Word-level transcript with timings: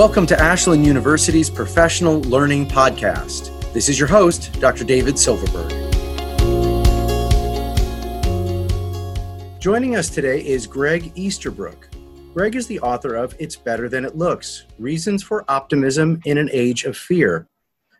Welcome 0.00 0.24
to 0.28 0.40
Ashland 0.40 0.86
University's 0.86 1.50
Professional 1.50 2.22
Learning 2.22 2.66
Podcast. 2.66 3.50
This 3.74 3.90
is 3.90 3.98
your 3.98 4.08
host, 4.08 4.58
Dr. 4.58 4.82
David 4.82 5.18
Silverberg. 5.18 5.70
Joining 9.60 9.96
us 9.96 10.08
today 10.08 10.40
is 10.40 10.66
Gregg 10.66 11.12
Easterbrook. 11.16 11.90
Gregg 12.32 12.56
is 12.56 12.66
the 12.66 12.80
author 12.80 13.14
of 13.14 13.34
It's 13.38 13.56
Better 13.56 13.90
Than 13.90 14.06
It 14.06 14.16
Looks 14.16 14.64
Reasons 14.78 15.22
for 15.22 15.44
Optimism 15.48 16.22
in 16.24 16.38
an 16.38 16.48
Age 16.50 16.84
of 16.84 16.96
Fear. 16.96 17.46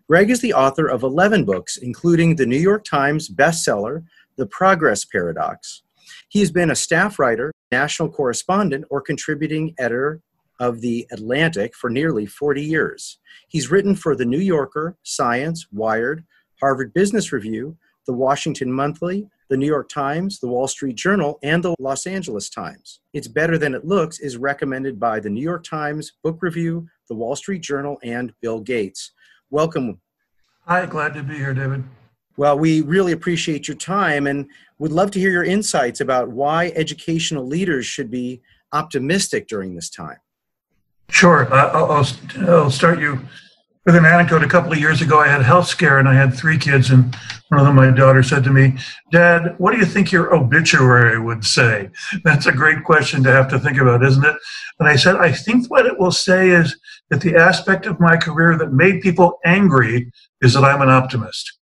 Gregg 0.08 0.30
is 0.30 0.40
the 0.40 0.54
author 0.54 0.86
of 0.86 1.02
11 1.02 1.44
books, 1.44 1.76
including 1.76 2.34
the 2.34 2.46
New 2.46 2.56
York 2.56 2.82
Times 2.82 3.28
bestseller, 3.28 4.04
The 4.36 4.46
Progress 4.46 5.04
Paradox. 5.04 5.82
He 6.30 6.40
has 6.40 6.50
been 6.50 6.70
a 6.70 6.76
staff 6.76 7.18
writer, 7.18 7.52
national 7.70 8.08
correspondent, 8.08 8.86
or 8.88 9.02
contributing 9.02 9.74
editor 9.78 10.22
of 10.60 10.80
The 10.80 11.06
Atlantic 11.10 11.74
for 11.74 11.90
nearly 11.90 12.26
40 12.26 12.62
years. 12.62 13.18
He's 13.48 13.70
written 13.70 13.96
for 13.96 14.14
The 14.14 14.26
New 14.26 14.38
Yorker, 14.38 14.96
Science, 15.02 15.66
Wired, 15.72 16.24
Harvard 16.60 16.92
Business 16.92 17.32
Review, 17.32 17.76
The 18.06 18.12
Washington 18.12 18.70
Monthly, 18.70 19.26
The 19.48 19.56
New 19.56 19.66
York 19.66 19.88
Times, 19.88 20.38
The 20.38 20.48
Wall 20.48 20.68
Street 20.68 20.96
Journal, 20.96 21.38
and 21.42 21.64
The 21.64 21.74
Los 21.80 22.06
Angeles 22.06 22.50
Times. 22.50 23.00
It's 23.14 23.26
Better 23.26 23.56
Than 23.58 23.74
It 23.74 23.86
Looks 23.86 24.20
is 24.20 24.36
recommended 24.36 25.00
by 25.00 25.18
The 25.18 25.30
New 25.30 25.42
York 25.42 25.64
Times, 25.64 26.12
Book 26.22 26.38
Review, 26.42 26.86
The 27.08 27.14
Wall 27.14 27.34
Street 27.34 27.62
Journal, 27.62 27.98
and 28.02 28.32
Bill 28.42 28.60
Gates. 28.60 29.12
Welcome. 29.48 30.00
Hi, 30.66 30.84
glad 30.86 31.14
to 31.14 31.22
be 31.22 31.36
here, 31.36 31.54
David. 31.54 31.82
Well, 32.36 32.58
we 32.58 32.82
really 32.82 33.12
appreciate 33.12 33.66
your 33.66 33.76
time 33.76 34.26
and 34.26 34.46
would 34.78 34.92
love 34.92 35.10
to 35.12 35.18
hear 35.18 35.30
your 35.30 35.44
insights 35.44 36.00
about 36.00 36.28
why 36.28 36.72
educational 36.76 37.46
leaders 37.46 37.86
should 37.86 38.10
be 38.10 38.40
optimistic 38.72 39.48
during 39.48 39.74
this 39.74 39.90
time. 39.90 40.18
Sure. 41.10 41.52
I'll, 41.52 41.92
I'll, 41.92 42.06
I'll, 42.48 42.70
start 42.70 43.00
you 43.00 43.20
with 43.84 43.96
an 43.96 44.06
anecdote. 44.06 44.42
A 44.44 44.48
couple 44.48 44.72
of 44.72 44.78
years 44.78 45.02
ago, 45.02 45.18
I 45.18 45.28
had 45.28 45.40
a 45.40 45.44
health 45.44 45.66
scare 45.66 45.98
and 45.98 46.08
I 46.08 46.14
had 46.14 46.32
three 46.32 46.56
kids, 46.56 46.90
and 46.90 47.14
one 47.48 47.60
of 47.60 47.66
them, 47.66 47.76
my 47.76 47.90
daughter, 47.90 48.22
said 48.22 48.44
to 48.44 48.50
me, 48.50 48.78
Dad, 49.10 49.54
what 49.58 49.72
do 49.72 49.78
you 49.78 49.84
think 49.84 50.12
your 50.12 50.34
obituary 50.34 51.20
would 51.20 51.44
say? 51.44 51.90
That's 52.22 52.46
a 52.46 52.52
great 52.52 52.84
question 52.84 53.24
to 53.24 53.32
have 53.32 53.48
to 53.48 53.58
think 53.58 53.78
about, 53.78 54.04
isn't 54.04 54.24
it? 54.24 54.36
And 54.78 54.88
I 54.88 54.96
said, 54.96 55.16
I 55.16 55.32
think 55.32 55.68
what 55.68 55.86
it 55.86 55.98
will 55.98 56.12
say 56.12 56.50
is 56.50 56.78
that 57.10 57.20
the 57.20 57.36
aspect 57.36 57.86
of 57.86 58.00
my 58.00 58.16
career 58.16 58.56
that 58.56 58.72
made 58.72 59.02
people 59.02 59.40
angry 59.44 60.12
is 60.40 60.54
that 60.54 60.64
I'm 60.64 60.80
an 60.80 60.88
optimist. 60.88 61.58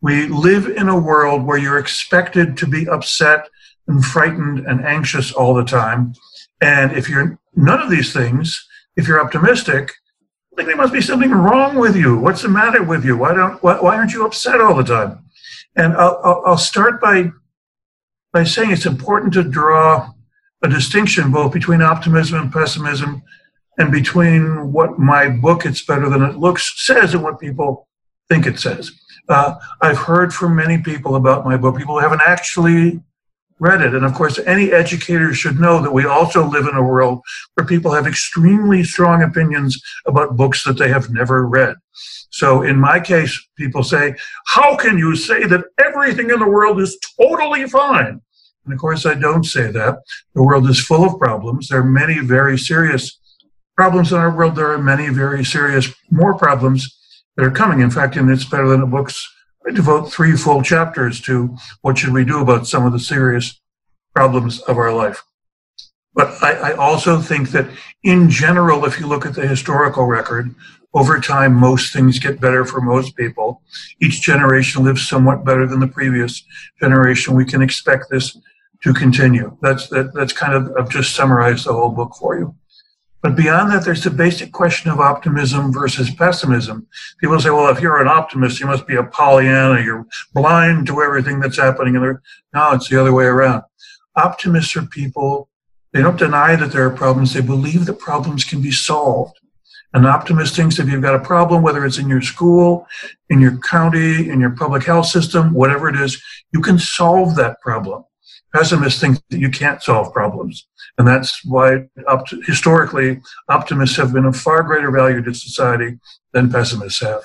We 0.00 0.28
live 0.28 0.68
in 0.68 0.88
a 0.88 0.98
world 0.98 1.44
where 1.44 1.58
you're 1.58 1.78
expected 1.78 2.56
to 2.58 2.66
be 2.66 2.88
upset 2.88 3.48
and 3.88 4.04
frightened 4.04 4.60
and 4.60 4.84
anxious 4.84 5.32
all 5.32 5.54
the 5.54 5.64
time. 5.64 6.14
And 6.60 6.92
if 6.92 7.08
you're 7.08 7.38
none 7.54 7.80
of 7.82 7.90
these 7.90 8.12
things, 8.12 8.64
if 8.96 9.08
you're 9.08 9.20
optimistic, 9.20 9.92
I 10.52 10.56
think 10.56 10.68
there 10.68 10.76
must 10.76 10.92
be 10.92 11.00
something 11.00 11.30
wrong 11.30 11.76
with 11.76 11.96
you. 11.96 12.18
What's 12.18 12.42
the 12.42 12.48
matter 12.48 12.82
with 12.82 13.04
you? 13.04 13.16
Why 13.16 13.34
don't 13.34 13.62
why, 13.62 13.80
why 13.80 13.96
aren't 13.96 14.12
you 14.12 14.26
upset 14.26 14.60
all 14.60 14.74
the 14.74 14.84
time? 14.84 15.24
And 15.76 15.94
I'll, 15.94 16.20
I'll, 16.22 16.42
I'll 16.46 16.58
start 16.58 17.00
by 17.00 17.30
by 18.32 18.44
saying 18.44 18.70
it's 18.70 18.86
important 18.86 19.32
to 19.34 19.44
draw 19.44 20.10
a 20.62 20.68
distinction 20.68 21.32
both 21.32 21.52
between 21.52 21.82
optimism 21.82 22.40
and 22.40 22.52
pessimism, 22.52 23.22
and 23.78 23.90
between 23.90 24.72
what 24.72 24.98
my 24.98 25.28
book 25.28 25.64
"It's 25.64 25.84
Better 25.84 26.08
Than 26.08 26.22
It 26.22 26.36
Looks" 26.36 26.84
says 26.86 27.14
and 27.14 27.22
what 27.22 27.40
people 27.40 27.88
think 28.28 28.46
it 28.46 28.58
says. 28.58 28.92
Uh, 29.28 29.54
I've 29.80 29.98
heard 29.98 30.34
from 30.34 30.56
many 30.56 30.78
people 30.78 31.16
about 31.16 31.44
my 31.44 31.56
book. 31.56 31.78
People 31.78 31.98
haven't 31.98 32.22
actually 32.26 33.00
read 33.62 33.80
it. 33.80 33.94
And 33.94 34.04
of 34.04 34.12
course, 34.14 34.40
any 34.40 34.72
educator 34.72 35.32
should 35.32 35.60
know 35.60 35.80
that 35.80 35.92
we 35.92 36.04
also 36.04 36.44
live 36.44 36.66
in 36.66 36.74
a 36.74 36.82
world 36.82 37.20
where 37.54 37.64
people 37.64 37.92
have 37.92 38.08
extremely 38.08 38.82
strong 38.82 39.22
opinions 39.22 39.80
about 40.04 40.36
books 40.36 40.64
that 40.64 40.78
they 40.78 40.88
have 40.88 41.10
never 41.10 41.46
read. 41.46 41.76
So 42.30 42.62
in 42.62 42.76
my 42.76 42.98
case, 42.98 43.40
people 43.56 43.84
say, 43.84 44.16
How 44.46 44.76
can 44.76 44.98
you 44.98 45.14
say 45.14 45.44
that 45.46 45.64
everything 45.78 46.30
in 46.30 46.40
the 46.40 46.48
world 46.48 46.80
is 46.80 46.98
totally 47.20 47.68
fine? 47.68 48.20
And 48.64 48.74
of 48.74 48.80
course, 48.80 49.06
I 49.06 49.14
don't 49.14 49.44
say 49.44 49.70
that. 49.70 49.98
The 50.34 50.42
world 50.42 50.68
is 50.68 50.80
full 50.80 51.04
of 51.04 51.18
problems. 51.20 51.68
There 51.68 51.80
are 51.80 51.84
many 51.84 52.18
very 52.18 52.58
serious 52.58 53.20
problems 53.76 54.10
in 54.12 54.18
our 54.18 54.36
world. 54.36 54.56
There 54.56 54.72
are 54.72 54.82
many 54.82 55.08
very 55.08 55.44
serious 55.44 55.88
more 56.10 56.34
problems 56.36 56.98
that 57.36 57.46
are 57.46 57.50
coming. 57.50 57.80
In 57.80 57.90
fact, 57.90 58.16
in 58.16 58.28
It's 58.28 58.44
Better 58.44 58.68
Than 58.68 58.82
It 58.82 58.90
Looks 58.90 59.31
I 59.66 59.70
devote 59.72 60.12
three 60.12 60.36
full 60.36 60.62
chapters 60.62 61.20
to 61.22 61.56
what 61.82 61.98
should 61.98 62.12
we 62.12 62.24
do 62.24 62.40
about 62.40 62.66
some 62.66 62.84
of 62.84 62.92
the 62.92 62.98
serious 62.98 63.60
problems 64.14 64.60
of 64.62 64.76
our 64.76 64.92
life. 64.92 65.22
But 66.14 66.42
I, 66.42 66.72
I, 66.72 66.72
also 66.74 67.20
think 67.20 67.50
that 67.52 67.68
in 68.02 68.28
general, 68.28 68.84
if 68.84 69.00
you 69.00 69.06
look 69.06 69.24
at 69.24 69.34
the 69.34 69.46
historical 69.46 70.04
record, 70.04 70.54
over 70.94 71.18
time, 71.20 71.54
most 71.54 71.92
things 71.92 72.18
get 72.18 72.40
better 72.40 72.66
for 72.66 72.82
most 72.82 73.16
people. 73.16 73.62
Each 74.02 74.20
generation 74.20 74.84
lives 74.84 75.08
somewhat 75.08 75.44
better 75.44 75.66
than 75.66 75.80
the 75.80 75.88
previous 75.88 76.44
generation. 76.78 77.34
We 77.34 77.46
can 77.46 77.62
expect 77.62 78.10
this 78.10 78.36
to 78.82 78.92
continue. 78.92 79.56
That's, 79.62 79.88
that, 79.88 80.12
that's 80.12 80.34
kind 80.34 80.52
of, 80.52 80.70
I've 80.78 80.90
just 80.90 81.14
summarized 81.14 81.64
the 81.66 81.72
whole 81.72 81.88
book 81.88 82.14
for 82.18 82.38
you. 82.38 82.54
But 83.22 83.36
beyond 83.36 83.70
that, 83.70 83.84
there's 83.84 84.02
the 84.02 84.10
basic 84.10 84.50
question 84.52 84.90
of 84.90 84.98
optimism 84.98 85.72
versus 85.72 86.10
pessimism. 86.10 86.88
People 87.20 87.38
say, 87.40 87.50
well, 87.50 87.68
if 87.68 87.80
you're 87.80 88.00
an 88.00 88.08
optimist, 88.08 88.58
you 88.58 88.66
must 88.66 88.86
be 88.86 88.96
a 88.96 89.04
Pollyanna. 89.04 89.80
You're 89.80 90.06
blind 90.34 90.88
to 90.88 91.00
everything 91.00 91.38
that's 91.38 91.56
happening. 91.56 91.94
And 91.94 92.18
no, 92.52 92.72
it's 92.72 92.88
the 92.88 93.00
other 93.00 93.12
way 93.12 93.26
around. 93.26 93.62
Optimists 94.16 94.76
are 94.76 94.82
people, 94.86 95.48
they 95.92 96.02
don't 96.02 96.18
deny 96.18 96.56
that 96.56 96.72
there 96.72 96.84
are 96.86 96.90
problems. 96.90 97.32
They 97.32 97.42
believe 97.42 97.86
that 97.86 97.98
problems 97.98 98.44
can 98.44 98.60
be 98.60 98.72
solved. 98.72 99.38
An 99.94 100.06
optimist 100.06 100.56
thinks 100.56 100.78
if 100.78 100.88
you've 100.88 101.02
got 101.02 101.14
a 101.14 101.20
problem, 101.20 101.62
whether 101.62 101.84
it's 101.84 101.98
in 101.98 102.08
your 102.08 102.22
school, 102.22 102.86
in 103.28 103.40
your 103.40 103.58
county, 103.58 104.30
in 104.30 104.40
your 104.40 104.50
public 104.50 104.84
health 104.84 105.06
system, 105.06 105.52
whatever 105.52 105.88
it 105.88 105.96
is, 105.96 106.20
you 106.52 106.60
can 106.60 106.78
solve 106.78 107.36
that 107.36 107.60
problem. 107.60 108.04
Pessimists 108.52 109.00
think 109.00 109.18
that 109.30 109.38
you 109.38 109.50
can't 109.50 109.82
solve 109.82 110.12
problems. 110.12 110.66
And 110.98 111.08
that's 111.08 111.44
why 111.44 111.88
up 112.06 112.26
historically 112.46 113.20
optimists 113.48 113.96
have 113.96 114.12
been 114.12 114.26
of 114.26 114.36
far 114.36 114.62
greater 114.62 114.90
value 114.90 115.22
to 115.22 115.32
society 115.34 115.98
than 116.32 116.50
pessimists 116.50 117.00
have. 117.00 117.22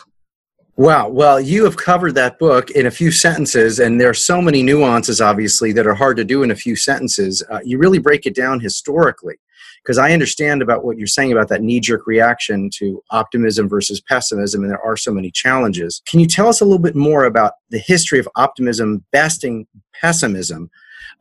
Wow. 0.78 1.10
Well, 1.10 1.42
you 1.42 1.64
have 1.66 1.76
covered 1.76 2.14
that 2.16 2.38
book 2.38 2.70
in 2.70 2.86
a 2.86 2.92
few 2.92 3.10
sentences, 3.10 3.80
and 3.80 4.00
there 4.00 4.10
are 4.10 4.14
so 4.14 4.44
many 4.44 4.62
nuances, 4.62 5.20
obviously, 5.20 5.72
that 5.72 5.88
are 5.88 5.96
hard 5.96 6.18
to 6.18 6.24
do 6.24 6.44
in 6.44 6.52
a 6.52 6.56
few 6.56 6.76
sentences. 6.76 7.44
Uh, 7.50 7.60
you 7.64 7.80
really 7.80 7.98
break 7.98 8.28
it 8.28 8.36
down 8.36 8.60
historically, 8.60 9.38
because 9.88 9.98
I 9.98 10.12
understand 10.12 10.62
about 10.62 10.84
what 10.84 10.98
you're 10.98 11.08
saying 11.08 11.32
about 11.32 11.48
that 11.48 11.62
knee 11.62 11.80
jerk 11.80 12.06
reaction 12.06 12.70
to 12.74 13.02
optimism 13.10 13.70
versus 13.70 14.02
pessimism, 14.02 14.62
and 14.62 14.70
there 14.70 14.82
are 14.82 14.98
so 14.98 15.14
many 15.14 15.32
challenges. 15.32 16.02
Can 16.06 16.20
you 16.20 16.28
tell 16.28 16.50
us 16.50 16.60
a 16.60 16.66
little 16.66 16.78
bit 16.78 16.94
more 16.94 17.24
about 17.24 17.54
the 17.70 17.80
history 17.80 18.20
of 18.20 18.28
optimism 18.36 19.06
besting 19.14 19.66
pessimism? 19.94 20.70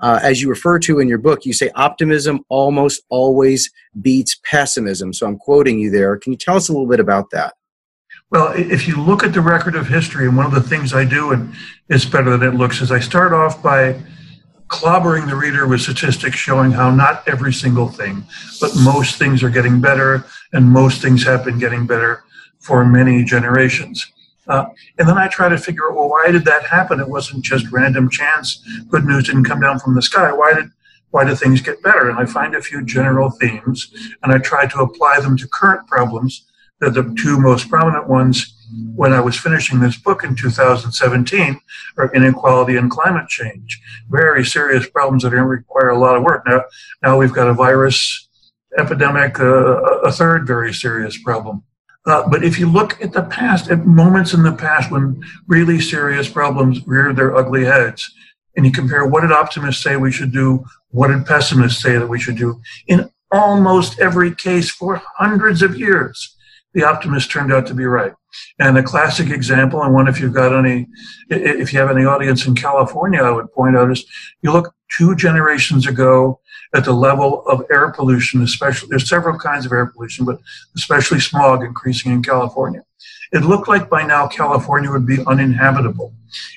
Uh, 0.00 0.18
as 0.20 0.42
you 0.42 0.48
refer 0.48 0.80
to 0.80 0.98
in 0.98 1.06
your 1.06 1.18
book, 1.18 1.46
you 1.46 1.52
say 1.52 1.70
optimism 1.76 2.40
almost 2.48 3.02
always 3.08 3.70
beats 4.02 4.40
pessimism. 4.44 5.12
So 5.12 5.28
I'm 5.28 5.38
quoting 5.38 5.78
you 5.78 5.88
there. 5.88 6.16
Can 6.16 6.32
you 6.32 6.36
tell 6.36 6.56
us 6.56 6.68
a 6.68 6.72
little 6.72 6.88
bit 6.88 6.98
about 6.98 7.30
that? 7.30 7.54
Well, 8.30 8.52
if 8.56 8.88
you 8.88 8.96
look 9.00 9.22
at 9.22 9.32
the 9.32 9.42
record 9.42 9.76
of 9.76 9.86
history, 9.86 10.26
and 10.26 10.36
one 10.36 10.44
of 10.44 10.52
the 10.52 10.60
things 10.60 10.92
I 10.92 11.04
do, 11.04 11.30
and 11.30 11.54
it's 11.88 12.04
better 12.04 12.36
than 12.36 12.54
it 12.54 12.58
looks, 12.58 12.80
is 12.80 12.90
I 12.90 12.98
start 12.98 13.32
off 13.32 13.62
by 13.62 13.94
clobbering 14.68 15.28
the 15.28 15.36
reader 15.36 15.66
with 15.66 15.80
statistics 15.80 16.36
showing 16.36 16.72
how 16.72 16.90
not 16.90 17.26
every 17.28 17.52
single 17.52 17.88
thing, 17.88 18.24
but 18.60 18.72
most 18.82 19.16
things 19.16 19.42
are 19.42 19.50
getting 19.50 19.80
better, 19.80 20.24
and 20.52 20.68
most 20.68 21.00
things 21.00 21.24
have 21.24 21.44
been 21.44 21.58
getting 21.58 21.86
better 21.86 22.24
for 22.58 22.84
many 22.84 23.24
generations. 23.24 24.12
Uh, 24.48 24.66
and 24.98 25.08
then 25.08 25.18
I 25.18 25.28
try 25.28 25.48
to 25.48 25.58
figure 25.58 25.88
out, 25.88 25.96
well, 25.96 26.08
why 26.08 26.30
did 26.30 26.44
that 26.44 26.64
happen? 26.64 27.00
It 27.00 27.08
wasn't 27.08 27.44
just 27.44 27.70
random 27.72 28.08
chance. 28.10 28.64
Good 28.88 29.04
news 29.04 29.26
didn't 29.26 29.44
come 29.44 29.60
down 29.60 29.78
from 29.78 29.94
the 29.94 30.02
sky. 30.02 30.32
Why 30.32 30.54
did 30.54 30.70
why 31.10 31.24
do 31.24 31.34
things 31.34 31.60
get 31.60 31.82
better? 31.82 32.10
And 32.10 32.18
I 32.18 32.26
find 32.26 32.54
a 32.54 32.60
few 32.60 32.84
general 32.84 33.30
themes, 33.30 33.90
and 34.22 34.32
I 34.32 34.38
try 34.38 34.66
to 34.66 34.80
apply 34.80 35.20
them 35.20 35.36
to 35.38 35.48
current 35.48 35.86
problems 35.86 36.46
the 36.80 37.14
two 37.18 37.38
most 37.38 37.68
prominent 37.68 38.08
ones 38.08 38.52
when 38.94 39.12
I 39.12 39.20
was 39.20 39.38
finishing 39.38 39.80
this 39.80 39.96
book 39.96 40.24
in 40.24 40.34
2017 40.34 41.60
are 41.96 42.14
inequality 42.14 42.76
and 42.76 42.90
climate 42.90 43.28
change. 43.28 43.80
Very 44.10 44.44
serious 44.44 44.88
problems 44.88 45.22
that 45.22 45.30
require 45.30 45.90
a 45.90 45.98
lot 45.98 46.16
of 46.16 46.22
work. 46.22 46.44
Now, 46.46 46.64
now 47.02 47.18
we've 47.18 47.32
got 47.32 47.48
a 47.48 47.54
virus 47.54 48.28
epidemic, 48.78 49.40
uh, 49.40 49.82
a 50.02 50.12
third 50.12 50.46
very 50.46 50.74
serious 50.74 51.16
problem. 51.22 51.62
Uh, 52.06 52.28
but 52.28 52.44
if 52.44 52.58
you 52.58 52.70
look 52.70 53.00
at 53.02 53.12
the 53.12 53.22
past, 53.22 53.70
at 53.70 53.84
moments 53.84 54.32
in 54.32 54.42
the 54.42 54.52
past 54.52 54.90
when 54.90 55.20
really 55.48 55.80
serious 55.80 56.28
problems 56.28 56.86
reared 56.86 57.16
their 57.16 57.34
ugly 57.36 57.64
heads, 57.64 58.12
and 58.56 58.64
you 58.64 58.72
compare 58.72 59.04
what 59.04 59.20
did 59.20 59.32
optimists 59.32 59.82
say 59.82 59.96
we 59.96 60.12
should 60.12 60.32
do, 60.32 60.64
what 60.90 61.08
did 61.08 61.26
pessimists 61.26 61.82
say 61.82 61.98
that 61.98 62.06
we 62.06 62.18
should 62.18 62.36
do, 62.36 62.60
in 62.86 63.10
almost 63.32 63.98
every 63.98 64.34
case 64.34 64.70
for 64.70 65.02
hundreds 65.16 65.62
of 65.62 65.78
years, 65.78 66.35
the 66.76 66.84
optimist 66.84 67.30
turned 67.30 67.50
out 67.54 67.66
to 67.66 67.74
be 67.74 67.86
right. 67.86 68.12
And 68.58 68.76
a 68.76 68.82
classic 68.82 69.30
example, 69.30 69.82
and 69.82 69.94
one 69.94 70.08
if 70.08 70.20
you've 70.20 70.34
got 70.34 70.54
any, 70.54 70.86
if 71.30 71.72
you 71.72 71.78
have 71.78 71.90
any 71.90 72.04
audience 72.04 72.46
in 72.46 72.54
California, 72.54 73.22
I 73.22 73.30
would 73.30 73.50
point 73.52 73.78
out 73.78 73.90
is 73.90 74.04
you 74.42 74.52
look 74.52 74.74
two 74.96 75.16
generations 75.16 75.86
ago 75.86 76.38
at 76.76 76.84
the 76.84 76.92
level 76.92 77.42
of 77.46 77.64
air 77.70 77.90
pollution, 77.90 78.42
especially, 78.42 78.90
there's 78.90 79.08
several 79.08 79.38
kinds 79.38 79.64
of 79.64 79.72
air 79.72 79.86
pollution, 79.86 80.26
but 80.26 80.38
especially 80.76 81.18
smog 81.18 81.64
increasing 81.64 82.12
in 82.12 82.22
California. 82.22 82.82
It 83.32 83.44
looked 83.44 83.66
like 83.66 83.88
by 83.88 84.02
now 84.04 84.26
California 84.26 84.90
would 84.90 85.06
be 85.06 85.24
uninhabitable. 85.26 86.12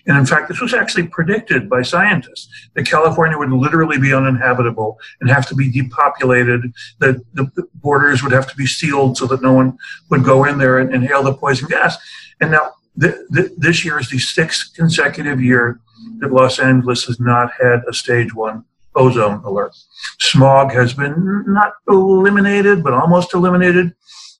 And 0.07 0.17
in 0.17 0.25
fact, 0.25 0.49
this 0.49 0.59
was 0.59 0.73
actually 0.73 1.07
predicted 1.07 1.69
by 1.69 1.83
scientists 1.83 2.49
that 2.73 2.85
California 2.85 3.37
would 3.37 3.49
literally 3.49 3.97
be 3.97 4.13
uninhabitable 4.13 4.99
and 5.21 5.29
have 5.29 5.47
to 5.47 5.55
be 5.55 5.71
depopulated, 5.71 6.63
that 6.99 7.23
the 7.33 7.49
borders 7.75 8.21
would 8.21 8.33
have 8.33 8.49
to 8.49 8.57
be 8.57 8.67
sealed 8.67 9.17
so 9.17 9.25
that 9.27 9.41
no 9.41 9.53
one 9.53 9.77
would 10.09 10.25
go 10.25 10.43
in 10.43 10.57
there 10.57 10.79
and 10.79 10.93
inhale 10.93 11.23
the 11.23 11.33
poison 11.33 11.69
gas. 11.69 11.97
And 12.41 12.51
now, 12.51 12.73
th- 12.99 13.15
th- 13.33 13.51
this 13.57 13.85
year 13.85 13.99
is 13.99 14.09
the 14.09 14.19
sixth 14.19 14.73
consecutive 14.75 15.41
year 15.41 15.79
that 16.19 16.33
Los 16.33 16.59
Angeles 16.59 17.05
has 17.05 17.21
not 17.21 17.51
had 17.61 17.83
a 17.87 17.93
stage 17.93 18.33
one 18.33 18.65
ozone 18.99 19.41
alert. 19.43 19.75
Smog 20.19 20.71
has 20.71 20.93
been 20.93 21.45
not 21.47 21.73
eliminated, 21.87 22.83
but 22.83 22.93
almost 22.93 23.33
eliminated 23.33 23.93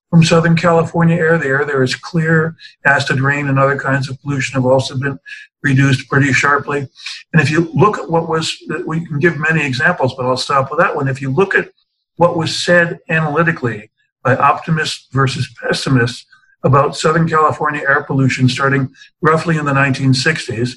from 0.10 0.24
Southern 0.24 0.56
California 0.56 1.16
air. 1.16 1.38
The 1.38 1.48
air 1.48 1.66
there 1.66 1.84
is 1.84 1.96
clear. 1.96 2.56
Acid 2.86 3.22
rain 3.22 3.48
and 3.48 3.58
other 3.58 3.80
kinds 3.80 4.10
of 4.10 4.22
pollution 4.22 4.56
have 4.56 4.66
also 4.66 4.98
been 4.98 5.18
reduced 5.64 6.10
pretty 6.10 6.34
sharply. 6.34 6.88
And 7.34 7.42
if 7.42 7.50
you 7.50 7.72
look 7.74 7.98
at 7.98 8.10
what 8.10 8.30
was, 8.30 8.56
we 8.86 9.06
can 9.06 9.20
give 9.20 9.38
many 9.38 9.66
examples, 9.66 10.16
but 10.16 10.26
I'll 10.26 10.38
stop 10.38 10.70
with 10.70 10.80
that 10.80 10.96
one. 10.96 11.08
If 11.08 11.22
you 11.22 11.30
look 11.30 11.56
at 11.56 11.72
what 12.18 12.38
was 12.38 12.64
said 12.64 13.00
analytically 13.10 13.92
by 14.24 14.36
optimists 14.36 15.08
versus 15.12 15.54
pessimists 15.62 16.26
about 16.64 16.98
Southern 16.98 17.28
California 17.28 17.82
air 17.88 18.04
pollution 18.04 18.50
starting 18.50 18.90
roughly 19.22 19.58
in 19.58 19.66
the 19.66 19.72
1960s, 19.72 20.76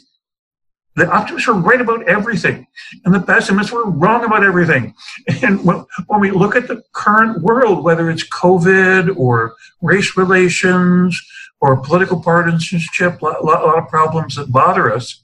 the 0.94 1.10
optimists 1.10 1.48
were 1.48 1.54
right 1.54 1.80
about 1.80 2.06
everything, 2.08 2.66
and 3.04 3.14
the 3.14 3.20
pessimists 3.20 3.72
were 3.72 3.88
wrong 3.88 4.24
about 4.24 4.44
everything. 4.44 4.94
And 5.42 5.64
when, 5.64 5.84
we 6.20 6.30
look 6.30 6.54
at 6.54 6.68
the 6.68 6.82
current 6.92 7.42
world, 7.42 7.82
whether 7.82 8.10
it's 8.10 8.28
COVID 8.28 9.16
or 9.16 9.54
race 9.80 10.16
relations 10.16 11.20
or 11.60 11.76
political 11.76 12.20
partisanship, 12.22 13.22
a 13.22 13.24
lot, 13.24 13.44
lot 13.44 13.78
of 13.78 13.88
problems 13.88 14.36
that 14.36 14.52
bother 14.52 14.92
us, 14.92 15.22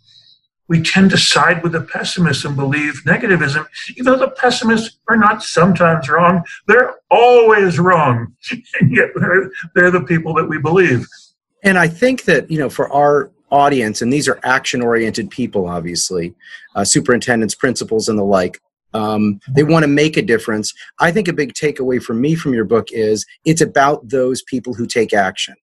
we 0.68 0.82
tend 0.82 1.10
to 1.10 1.18
side 1.18 1.62
with 1.62 1.72
the 1.72 1.80
pessimists 1.80 2.44
and 2.44 2.54
believe 2.54 3.02
negativism, 3.06 3.66
even 3.96 4.04
though 4.04 4.18
the 4.18 4.30
pessimists 4.30 4.98
are 5.08 5.16
not 5.16 5.42
sometimes 5.42 6.08
wrong, 6.08 6.44
they're 6.66 6.96
always 7.10 7.78
wrong. 7.78 8.34
And 8.80 8.94
yet 8.94 9.08
they're, 9.16 9.50
they're 9.74 9.90
the 9.90 10.02
people 10.02 10.34
that 10.34 10.48
we 10.48 10.58
believe. 10.58 11.06
And 11.64 11.78
I 11.78 11.88
think 11.88 12.24
that, 12.24 12.50
you 12.50 12.58
know, 12.58 12.70
for 12.70 12.90
our 12.92 13.32
audience, 13.50 14.02
and 14.02 14.12
these 14.12 14.28
are 14.28 14.40
action 14.44 14.82
oriented 14.82 15.30
people, 15.30 15.68
obviously, 15.68 16.34
uh, 16.74 16.84
superintendents, 16.84 17.54
principals, 17.54 18.08
and 18.08 18.18
the 18.18 18.24
like. 18.24 18.60
Um, 18.94 19.40
they 19.48 19.64
want 19.64 19.82
to 19.82 19.88
make 19.88 20.16
a 20.16 20.22
difference. 20.22 20.72
I 20.98 21.12
think 21.12 21.28
a 21.28 21.32
big 21.32 21.52
takeaway 21.52 22.02
for 22.02 22.14
me 22.14 22.34
from 22.34 22.54
your 22.54 22.64
book 22.64 22.88
is 22.90 23.26
it's 23.44 23.60
about 23.60 24.08
those 24.08 24.42
people 24.42 24.74
who 24.74 24.86
take 24.86 25.12
action. 25.12 25.54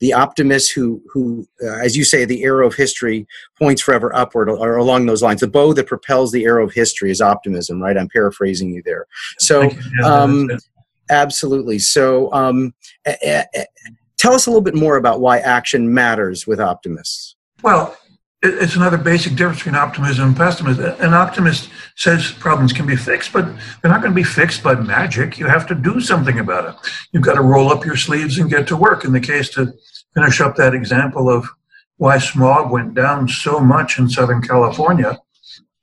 The 0.00 0.12
optimists 0.12 0.70
who, 0.70 1.02
who 1.12 1.48
uh, 1.60 1.78
as 1.78 1.96
you 1.96 2.04
say, 2.04 2.24
the 2.24 2.44
arrow 2.44 2.68
of 2.68 2.76
history 2.76 3.26
points 3.58 3.82
forever 3.82 4.14
upward, 4.14 4.48
or 4.48 4.76
along 4.76 5.06
those 5.06 5.24
lines. 5.24 5.40
The 5.40 5.48
bow 5.48 5.72
that 5.72 5.88
propels 5.88 6.30
the 6.30 6.44
arrow 6.44 6.64
of 6.66 6.72
history 6.72 7.10
is 7.10 7.20
optimism, 7.20 7.82
right? 7.82 7.96
I'm 7.96 8.08
paraphrasing 8.08 8.72
you 8.72 8.82
there. 8.84 9.06
So, 9.38 9.68
um, 10.04 10.50
absolutely. 11.10 11.80
So, 11.80 12.32
um, 12.32 12.74
Tell 14.18 14.34
us 14.34 14.46
a 14.46 14.50
little 14.50 14.62
bit 14.62 14.74
more 14.74 14.96
about 14.96 15.20
why 15.20 15.38
action 15.38 15.94
matters 15.94 16.46
with 16.46 16.60
optimists. 16.60 17.36
Well, 17.62 17.96
it's 18.42 18.76
another 18.76 18.98
basic 18.98 19.34
difference 19.34 19.58
between 19.58 19.74
optimism 19.74 20.28
and 20.28 20.36
pessimism. 20.36 20.94
An 21.00 21.14
optimist 21.14 21.70
says 21.96 22.30
problems 22.32 22.72
can 22.72 22.86
be 22.86 22.94
fixed, 22.94 23.32
but 23.32 23.46
they're 23.80 23.90
not 23.90 24.00
going 24.00 24.12
to 24.12 24.16
be 24.16 24.22
fixed 24.22 24.62
by 24.62 24.74
magic. 24.74 25.38
You 25.38 25.46
have 25.46 25.66
to 25.68 25.74
do 25.74 26.00
something 26.00 26.38
about 26.38 26.68
it. 26.68 26.90
You've 27.12 27.24
got 27.24 27.34
to 27.34 27.40
roll 27.40 27.72
up 27.72 27.84
your 27.84 27.96
sleeves 27.96 28.38
and 28.38 28.50
get 28.50 28.68
to 28.68 28.76
work. 28.76 29.04
In 29.04 29.12
the 29.12 29.20
case 29.20 29.50
to 29.50 29.72
finish 30.14 30.40
up 30.40 30.54
that 30.56 30.74
example 30.74 31.28
of 31.28 31.48
why 31.96 32.18
smog 32.18 32.70
went 32.70 32.94
down 32.94 33.26
so 33.28 33.58
much 33.58 33.98
in 33.98 34.08
Southern 34.08 34.40
California, 34.40 35.20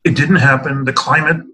it 0.06 0.16
didn't 0.16 0.38
happen. 0.38 0.86
The 0.86 0.94
climate 0.94 1.46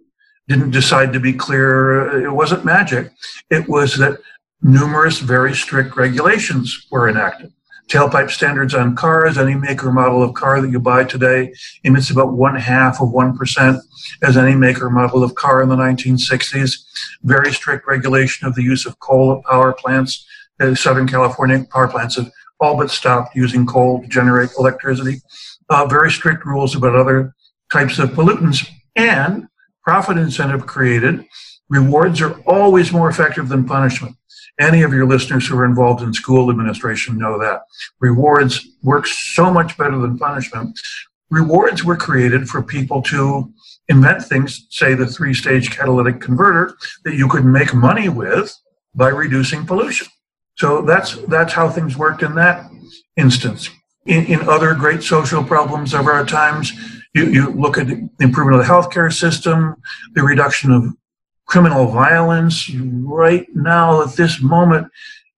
didn't 0.48 0.72
decide 0.72 1.14
to 1.14 1.20
be 1.20 1.34
clear. 1.34 2.26
It 2.26 2.32
wasn't 2.32 2.66
magic. 2.66 3.12
It 3.50 3.68
was 3.68 3.98
that 3.98 4.20
numerous 4.62 5.20
very 5.20 5.56
strict 5.56 5.96
regulations 5.96 6.88
were 6.92 7.10
enacted. 7.10 7.52
Tailpipe 7.88 8.32
standards 8.32 8.74
on 8.74 8.96
cars, 8.96 9.38
any 9.38 9.56
make 9.56 9.84
or 9.84 9.92
model 9.92 10.24
of 10.24 10.34
car 10.34 10.62
that 10.62 10.72
you 10.72 10.80
buy 10.80 11.04
today 11.04 11.54
emits 11.84 12.10
about 12.10 12.34
one 12.34 12.56
half 12.56 13.02
of 13.02 13.10
1% 13.10 13.80
as 14.24 14.38
any 14.38 14.56
make 14.56 14.82
or 14.82 14.90
model 14.90 15.24
of 15.24 15.36
car 15.36 15.62
in 15.62 15.68
the 15.68 15.76
1960s. 15.76 16.86
Very 17.24 17.52
strict 17.52 17.88
regulation 17.88 18.48
of 18.48 18.56
the 18.56 18.64
use 18.64 18.86
of 18.86 18.98
coal 19.00 19.34
at 19.34 19.44
power 19.50 19.74
plants. 19.74 20.26
Uh, 20.60 20.74
Southern 20.74 21.08
California 21.08 21.66
power 21.70 21.88
plants 21.88 22.16
have 22.16 22.32
all 22.62 22.78
but 22.78 22.92
stopped 22.92 23.36
using 23.36 23.66
coal 23.66 24.02
to 24.02 24.08
generate 24.08 24.52
electricity. 24.58 25.20
Uh, 25.70 25.86
very 25.86 26.12
strict 26.12 26.46
rules 26.46 26.76
about 26.76 26.96
other 26.96 27.34
types 27.74 28.00
of 28.00 28.12
pollutants 28.12 28.70
and 28.96 29.48
profit 29.84 30.18
incentive 30.18 30.66
created. 30.66 31.26
Rewards 31.72 32.20
are 32.20 32.38
always 32.42 32.92
more 32.92 33.10
effective 33.10 33.48
than 33.48 33.64
punishment. 33.64 34.18
Any 34.60 34.82
of 34.82 34.92
your 34.92 35.08
listeners 35.08 35.48
who 35.48 35.58
are 35.58 35.64
involved 35.64 36.04
in 36.04 36.14
school 36.14 36.52
administration 36.52 37.18
know 37.18 37.40
that. 37.40 37.62
Rewards 38.02 38.68
work 38.84 39.08
so 39.08 39.50
much 39.50 39.78
better 39.78 39.98
than 39.98 40.20
punishment. 40.20 40.78
Rewards 41.30 41.86
were 41.86 41.96
created 41.96 42.50
for 42.50 42.62
people 42.62 43.02
to 43.04 43.54
invent 43.88 44.22
things, 44.22 44.68
say 44.70 44.96
the 44.96 45.08
three 45.08 45.34
stage 45.34 45.72
catalytic 45.72 46.20
converter, 46.20 46.76
that 47.06 47.16
you 47.16 47.30
could 47.30 47.46
make 47.46 47.74
money 47.74 48.10
with 48.10 48.54
by 48.94 49.08
reducing 49.08 49.66
pollution. 49.66 50.08
So 50.58 50.82
that's, 50.82 51.16
that's 51.30 51.54
how 51.54 51.70
things 51.70 51.96
worked 51.98 52.22
in 52.22 52.36
that 52.36 52.70
instance. 53.16 53.70
In, 54.08 54.26
in 54.26 54.50
other 54.50 54.74
great 54.74 55.04
social 55.04 55.42
problems 55.42 55.94
of 55.94 56.08
our 56.08 56.26
times, 56.26 56.74
you, 57.16 57.28
you 57.28 57.52
look 57.52 57.78
at 57.78 57.88
the 57.88 58.10
improvement 58.20 58.60
of 58.60 58.68
the 58.68 58.74
healthcare 58.74 59.14
system, 59.14 59.76
the 60.16 60.24
reduction 60.24 60.72
of 60.72 60.84
criminal 61.52 61.86
violence. 61.88 62.72
Right 62.74 63.46
now, 63.54 64.04
at 64.04 64.14
this 64.14 64.42
moment, 64.42 64.88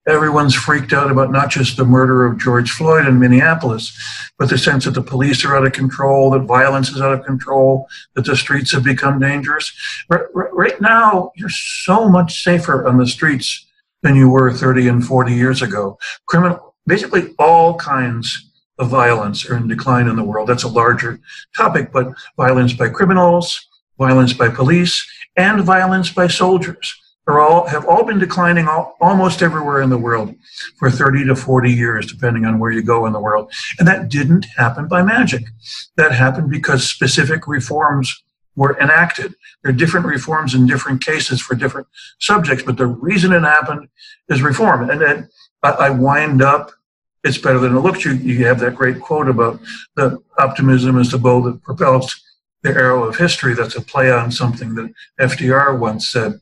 everyone's 0.07 0.53
freaked 0.53 0.93
out 0.93 1.09
about 1.09 1.31
not 1.31 1.49
just 1.49 1.75
the 1.75 1.85
murder 1.85 2.23
of 2.23 2.37
George 2.37 2.69
Floyd 2.69 3.07
in 3.07 3.19
Minneapolis, 3.19 3.91
but 4.37 4.47
the 4.47 4.59
sense 4.59 4.85
that 4.85 4.91
the 4.91 5.01
police 5.01 5.43
are 5.43 5.57
out 5.57 5.65
of 5.65 5.73
control, 5.73 6.29
that 6.29 6.41
violence 6.41 6.89
is 6.89 7.01
out 7.01 7.13
of 7.13 7.25
control, 7.25 7.87
that 8.13 8.25
the 8.25 8.35
streets 8.35 8.71
have 8.73 8.83
become 8.83 9.19
dangerous. 9.19 9.73
Right 10.07 10.79
now, 10.79 11.31
you're 11.35 11.49
so 11.49 12.07
much 12.07 12.43
safer 12.43 12.85
on 12.87 12.99
the 12.99 13.07
streets 13.07 13.65
than 14.03 14.15
you 14.15 14.29
were 14.29 14.53
30 14.53 14.89
and 14.89 15.03
40 15.03 15.33
years 15.33 15.63
ago. 15.63 15.97
Criminal, 16.27 16.75
basically 16.85 17.33
all 17.39 17.73
kinds 17.77 18.51
of 18.77 18.89
violence 18.89 19.49
are 19.49 19.57
in 19.57 19.67
decline 19.67 20.07
in 20.07 20.15
the 20.15 20.23
world. 20.23 20.47
That's 20.47 20.61
a 20.61 20.67
larger 20.67 21.19
topic, 21.57 21.91
but 21.91 22.13
violence 22.37 22.73
by 22.73 22.89
criminals, 22.89 23.67
violence 23.97 24.33
by 24.33 24.49
police, 24.49 25.05
and 25.35 25.61
violence 25.61 26.11
by 26.11 26.27
soldiers. 26.27 26.99
Are 27.25 27.39
all 27.39 27.67
have 27.67 27.85
all 27.85 28.03
been 28.03 28.19
declining 28.19 28.67
all, 28.67 28.97
almost 28.99 29.41
everywhere 29.41 29.81
in 29.81 29.89
the 29.89 29.97
world 29.97 30.35
for 30.77 30.91
30 30.91 31.23
to 31.27 31.37
40 31.37 31.71
years 31.71 32.05
depending 32.05 32.43
on 32.43 32.59
where 32.59 32.71
you 32.71 32.83
go 32.83 33.05
in 33.05 33.13
the 33.13 33.19
world. 33.21 33.49
And 33.79 33.87
that 33.87 34.09
didn't 34.09 34.45
happen 34.57 34.89
by 34.89 35.03
magic. 35.03 35.45
That 35.95 36.11
happened 36.11 36.49
because 36.49 36.83
specific 36.83 37.47
reforms 37.47 38.13
were 38.57 38.77
enacted. 38.77 39.35
There 39.63 39.71
are 39.71 39.75
different 39.75 40.05
reforms 40.05 40.53
in 40.53 40.67
different 40.67 41.01
cases 41.01 41.39
for 41.39 41.55
different 41.55 41.87
subjects 42.19 42.65
but 42.65 42.75
the 42.75 42.87
reason 42.87 43.31
it 43.31 43.43
happened 43.43 43.87
is 44.27 44.41
reform. 44.41 44.89
And 44.89 44.99
then 44.99 45.29
I, 45.63 45.69
I 45.69 45.89
wind 45.91 46.41
up 46.41 46.71
it's 47.23 47.37
better 47.37 47.59
than 47.59 47.75
it 47.75 47.79
looks. 47.79 48.03
You, 48.03 48.13
you 48.13 48.45
have 48.47 48.59
that 48.59 48.75
great 48.75 48.99
quote 48.99 49.29
about 49.29 49.61
the 49.95 50.21
optimism 50.37 50.99
is 50.99 51.11
the 51.11 51.17
bow 51.17 51.41
that 51.43 51.63
propels 51.63 52.21
the 52.63 52.71
arrow 52.71 53.03
of 53.03 53.17
history 53.17 53.53
that's 53.53 53.75
a 53.75 53.81
play 53.81 54.11
on 54.11 54.31
something 54.31 54.73
that 54.75 54.91
FDR 55.19 55.77
once 55.77 56.09
said. 56.09 56.39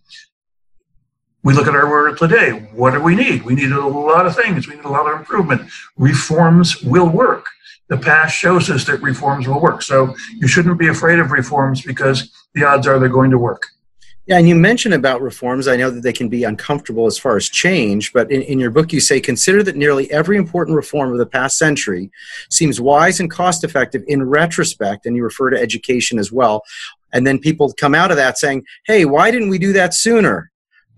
we 1.44 1.54
look 1.54 1.68
at 1.68 1.76
our 1.76 1.90
world 1.90 2.18
today. 2.18 2.70
What 2.74 2.92
do 2.92 3.02
we 3.02 3.16
need? 3.16 3.44
We 3.44 3.56
need 3.56 3.72
a 3.72 3.88
lot 3.88 4.28
of 4.28 4.36
things. 4.36 4.68
We 4.68 4.76
need 4.76 4.86
a 4.86 4.90
lot 4.90 5.12
of 5.12 5.20
improvement. 5.20 5.70
Reforms 5.98 6.82
will 6.84 7.10
work. 7.10 7.48
The 7.90 7.98
past 7.98 8.36
shows 8.36 8.70
us 8.70 8.86
that 8.86 9.02
reforms 9.02 9.48
will 9.48 9.60
work. 9.60 9.82
So 9.82 10.16
you 10.36 10.48
shouldn't 10.48 10.80
be 10.80 10.88
afraid 10.88 11.20
of 11.20 11.32
reforms 11.32 11.82
because 11.82 12.32
the 12.54 12.64
odds 12.64 12.88
are 12.88 13.00
they're 13.00 13.10
going 13.10 13.32
to 13.32 13.40
work. 13.40 13.68
Yeah, 14.32 14.38
and 14.38 14.48
you 14.48 14.56
mentioned 14.56 14.94
about 14.94 15.22
reforms. 15.22 15.68
I 15.68 15.76
know 15.76 15.92
that 15.92 16.04
they 16.04 16.14
can 16.14 16.30
be 16.30 16.46
uncomfortable 16.46 17.06
as 17.06 17.18
far 17.18 17.36
as 17.36 17.50
change, 17.50 18.14
but 18.14 18.32
in, 18.32 18.42
in 18.44 18.60
your 18.60 18.72
book, 18.72 18.94
you 18.94 19.02
say 19.02 19.20
consider 19.20 19.62
that 19.64 19.76
nearly 19.76 20.10
every 20.10 20.38
important 20.38 20.78
reform 20.78 21.12
of 21.12 21.18
the 21.18 21.26
past 21.26 21.58
century 21.58 22.10
seems 22.50 22.80
wise 22.80 23.20
and 23.20 23.30
cost 23.30 23.66
effective 23.66 24.04
in 24.08 24.24
retrospect, 24.24 25.06
and 25.06 25.18
you 25.18 25.24
refer 25.26 25.50
to 25.50 25.60
education 25.60 26.18
as 26.18 26.32
well. 26.32 26.62
And 27.12 27.28
then 27.28 27.40
people 27.40 27.74
come 27.74 27.94
out 27.94 28.10
of 28.10 28.16
that 28.16 28.38
saying, 28.38 28.64
hey, 28.86 29.04
why 29.04 29.32
didn't 29.32 29.50
we 29.50 29.58
do 29.58 29.74
that 29.74 29.94
sooner? 29.94 30.50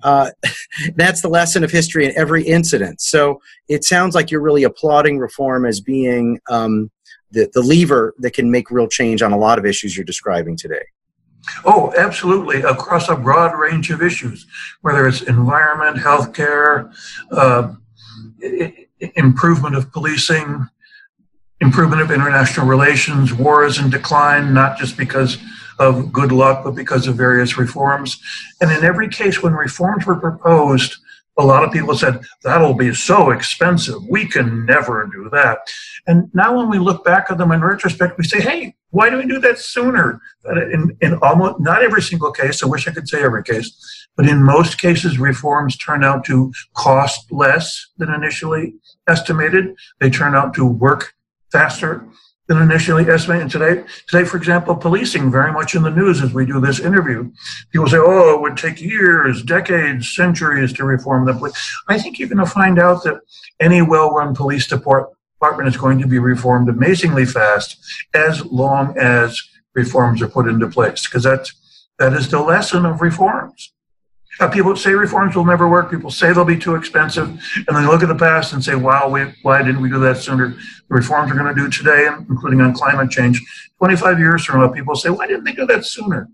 Uh, 0.03 0.29
that's 0.95 1.23
the 1.23 1.27
lesson 1.27 1.63
of 1.63 1.71
history 1.71 2.05
in 2.05 2.15
every 2.15 2.43
incident. 2.43 3.01
So 3.01 3.41
it 3.67 3.83
sounds 3.83 4.13
like 4.13 4.29
you're 4.29 4.41
really 4.41 4.61
applauding 4.61 5.17
reform 5.17 5.65
as 5.65 5.81
being 5.81 6.39
um, 6.51 6.91
the, 7.31 7.49
the 7.55 7.63
lever 7.63 8.13
that 8.19 8.35
can 8.35 8.51
make 8.51 8.69
real 8.69 8.87
change 8.87 9.23
on 9.23 9.31
a 9.31 9.37
lot 9.39 9.57
of 9.57 9.65
issues 9.65 9.97
you're 9.97 10.05
describing 10.05 10.55
today. 10.55 10.85
Oh, 11.65 11.93
absolutely. 11.97 12.61
Across 12.61 13.09
a 13.09 13.15
broad 13.15 13.57
range 13.57 13.89
of 13.91 14.01
issues, 14.01 14.45
whether 14.81 15.07
it's 15.07 15.21
environment, 15.21 15.97
healthcare, 15.97 16.93
uh, 17.31 17.73
improvement 19.15 19.75
of 19.75 19.91
policing, 19.91 20.67
improvement 21.59 22.01
of 22.01 22.11
international 22.11 22.65
relations, 22.65 23.33
war 23.33 23.65
is 23.65 23.79
in 23.79 23.89
decline, 23.89 24.53
not 24.53 24.77
just 24.77 24.97
because 24.97 25.37
of 25.79 26.11
good 26.13 26.31
luck, 26.31 26.63
but 26.63 26.75
because 26.75 27.07
of 27.07 27.15
various 27.15 27.57
reforms. 27.57 28.21
And 28.61 28.71
in 28.71 28.83
every 28.83 29.09
case, 29.09 29.41
when 29.41 29.53
reforms 29.53 30.05
were 30.05 30.15
proposed, 30.15 30.97
a 31.37 31.45
lot 31.45 31.63
of 31.63 31.71
people 31.71 31.95
said, 31.95 32.21
that'll 32.43 32.75
be 32.75 32.93
so 32.93 33.31
expensive. 33.31 34.05
We 34.07 34.27
can 34.27 34.65
never 34.65 35.09
do 35.11 35.29
that. 35.31 35.59
And 36.05 36.29
now 36.33 36.55
when 36.55 36.69
we 36.69 36.79
look 36.79 37.03
back 37.03 37.27
at 37.29 37.37
them 37.37 37.51
in 37.51 37.61
retrospect, 37.61 38.17
we 38.17 38.23
say, 38.23 38.39
hey, 38.39 38.75
why 38.91 39.09
do 39.09 39.17
we 39.17 39.25
do 39.25 39.39
that 39.39 39.57
sooner? 39.57 40.21
In, 40.45 40.95
in 41.01 41.15
almost, 41.23 41.59
not 41.59 41.81
every 41.81 42.01
single 42.01 42.31
case, 42.31 42.61
I 42.61 42.67
wish 42.67 42.87
I 42.87 42.91
could 42.91 43.09
say 43.09 43.23
every 43.23 43.43
case, 43.43 44.07
but 44.15 44.29
in 44.29 44.43
most 44.43 44.79
cases, 44.79 45.17
reforms 45.17 45.75
turn 45.75 46.03
out 46.03 46.23
to 46.25 46.53
cost 46.75 47.31
less 47.31 47.87
than 47.97 48.13
initially 48.13 48.75
estimated. 49.07 49.75
They 49.99 50.11
turn 50.11 50.35
out 50.35 50.53
to 50.55 50.65
work 50.65 51.15
faster 51.51 52.05
than 52.47 52.61
initially 52.61 53.07
estimated. 53.09 53.49
Today, 53.49 53.83
today, 54.07 54.25
for 54.25 54.37
example, 54.37 54.75
policing 54.75 55.31
very 55.31 55.51
much 55.51 55.75
in 55.75 55.81
the 55.81 55.89
news 55.89 56.21
as 56.21 56.33
we 56.33 56.45
do 56.45 56.59
this 56.59 56.79
interview. 56.79 57.31
People 57.71 57.87
say, 57.87 57.97
"Oh, 57.97 58.35
it 58.35 58.41
would 58.41 58.57
take 58.57 58.81
years, 58.81 59.43
decades, 59.43 60.13
centuries 60.13 60.73
to 60.73 60.83
reform 60.83 61.25
the 61.25 61.33
police." 61.33 61.53
I 61.87 61.97
think 61.97 62.19
you're 62.19 62.29
going 62.29 62.45
to 62.45 62.45
find 62.45 62.79
out 62.79 63.03
that 63.03 63.21
any 63.59 63.81
well-run 63.81 64.35
police 64.35 64.67
department 64.67 65.67
is 65.67 65.77
going 65.77 65.99
to 65.99 66.07
be 66.07 66.19
reformed 66.19 66.69
amazingly 66.69 67.25
fast, 67.25 67.77
as 68.13 68.45
long 68.45 68.97
as 68.97 69.41
reforms 69.73 70.21
are 70.21 70.27
put 70.27 70.47
into 70.47 70.67
place, 70.67 71.05
because 71.05 71.23
that's 71.23 71.53
that 71.99 72.13
is 72.13 72.29
the 72.29 72.39
lesson 72.39 72.85
of 72.85 73.01
reforms. 73.01 73.72
Uh, 74.39 74.49
people 74.49 74.75
say 74.75 74.93
reforms 74.93 75.35
will 75.35 75.45
never 75.45 75.67
work. 75.67 75.91
People 75.91 76.09
say 76.09 76.33
they'll 76.33 76.43
be 76.43 76.57
too 76.57 76.75
expensive, 76.75 77.27
and 77.27 77.67
then 77.67 77.87
look 77.87 78.01
at 78.01 78.07
the 78.07 78.15
past 78.15 78.53
and 78.53 78.63
say, 78.63 78.75
"Wow, 78.75 79.09
we, 79.09 79.25
why 79.43 79.61
didn't 79.61 79.81
we 79.81 79.89
do 79.89 79.99
that 79.99 80.17
sooner?" 80.17 80.49
The 80.89 80.95
reforms 80.95 81.31
we're 81.31 81.37
going 81.37 81.53
to 81.53 81.61
do 81.61 81.69
today, 81.69 82.07
including 82.29 82.61
on 82.61 82.73
climate 82.73 83.11
change, 83.11 83.41
25 83.77 84.19
years 84.19 84.43
from 84.43 84.61
now, 84.61 84.69
people 84.69 84.95
say, 84.95 85.09
"Why 85.09 85.27
didn't 85.27 85.43
they 85.43 85.53
do 85.53 85.65
that 85.67 85.85
sooner?" 85.85 86.29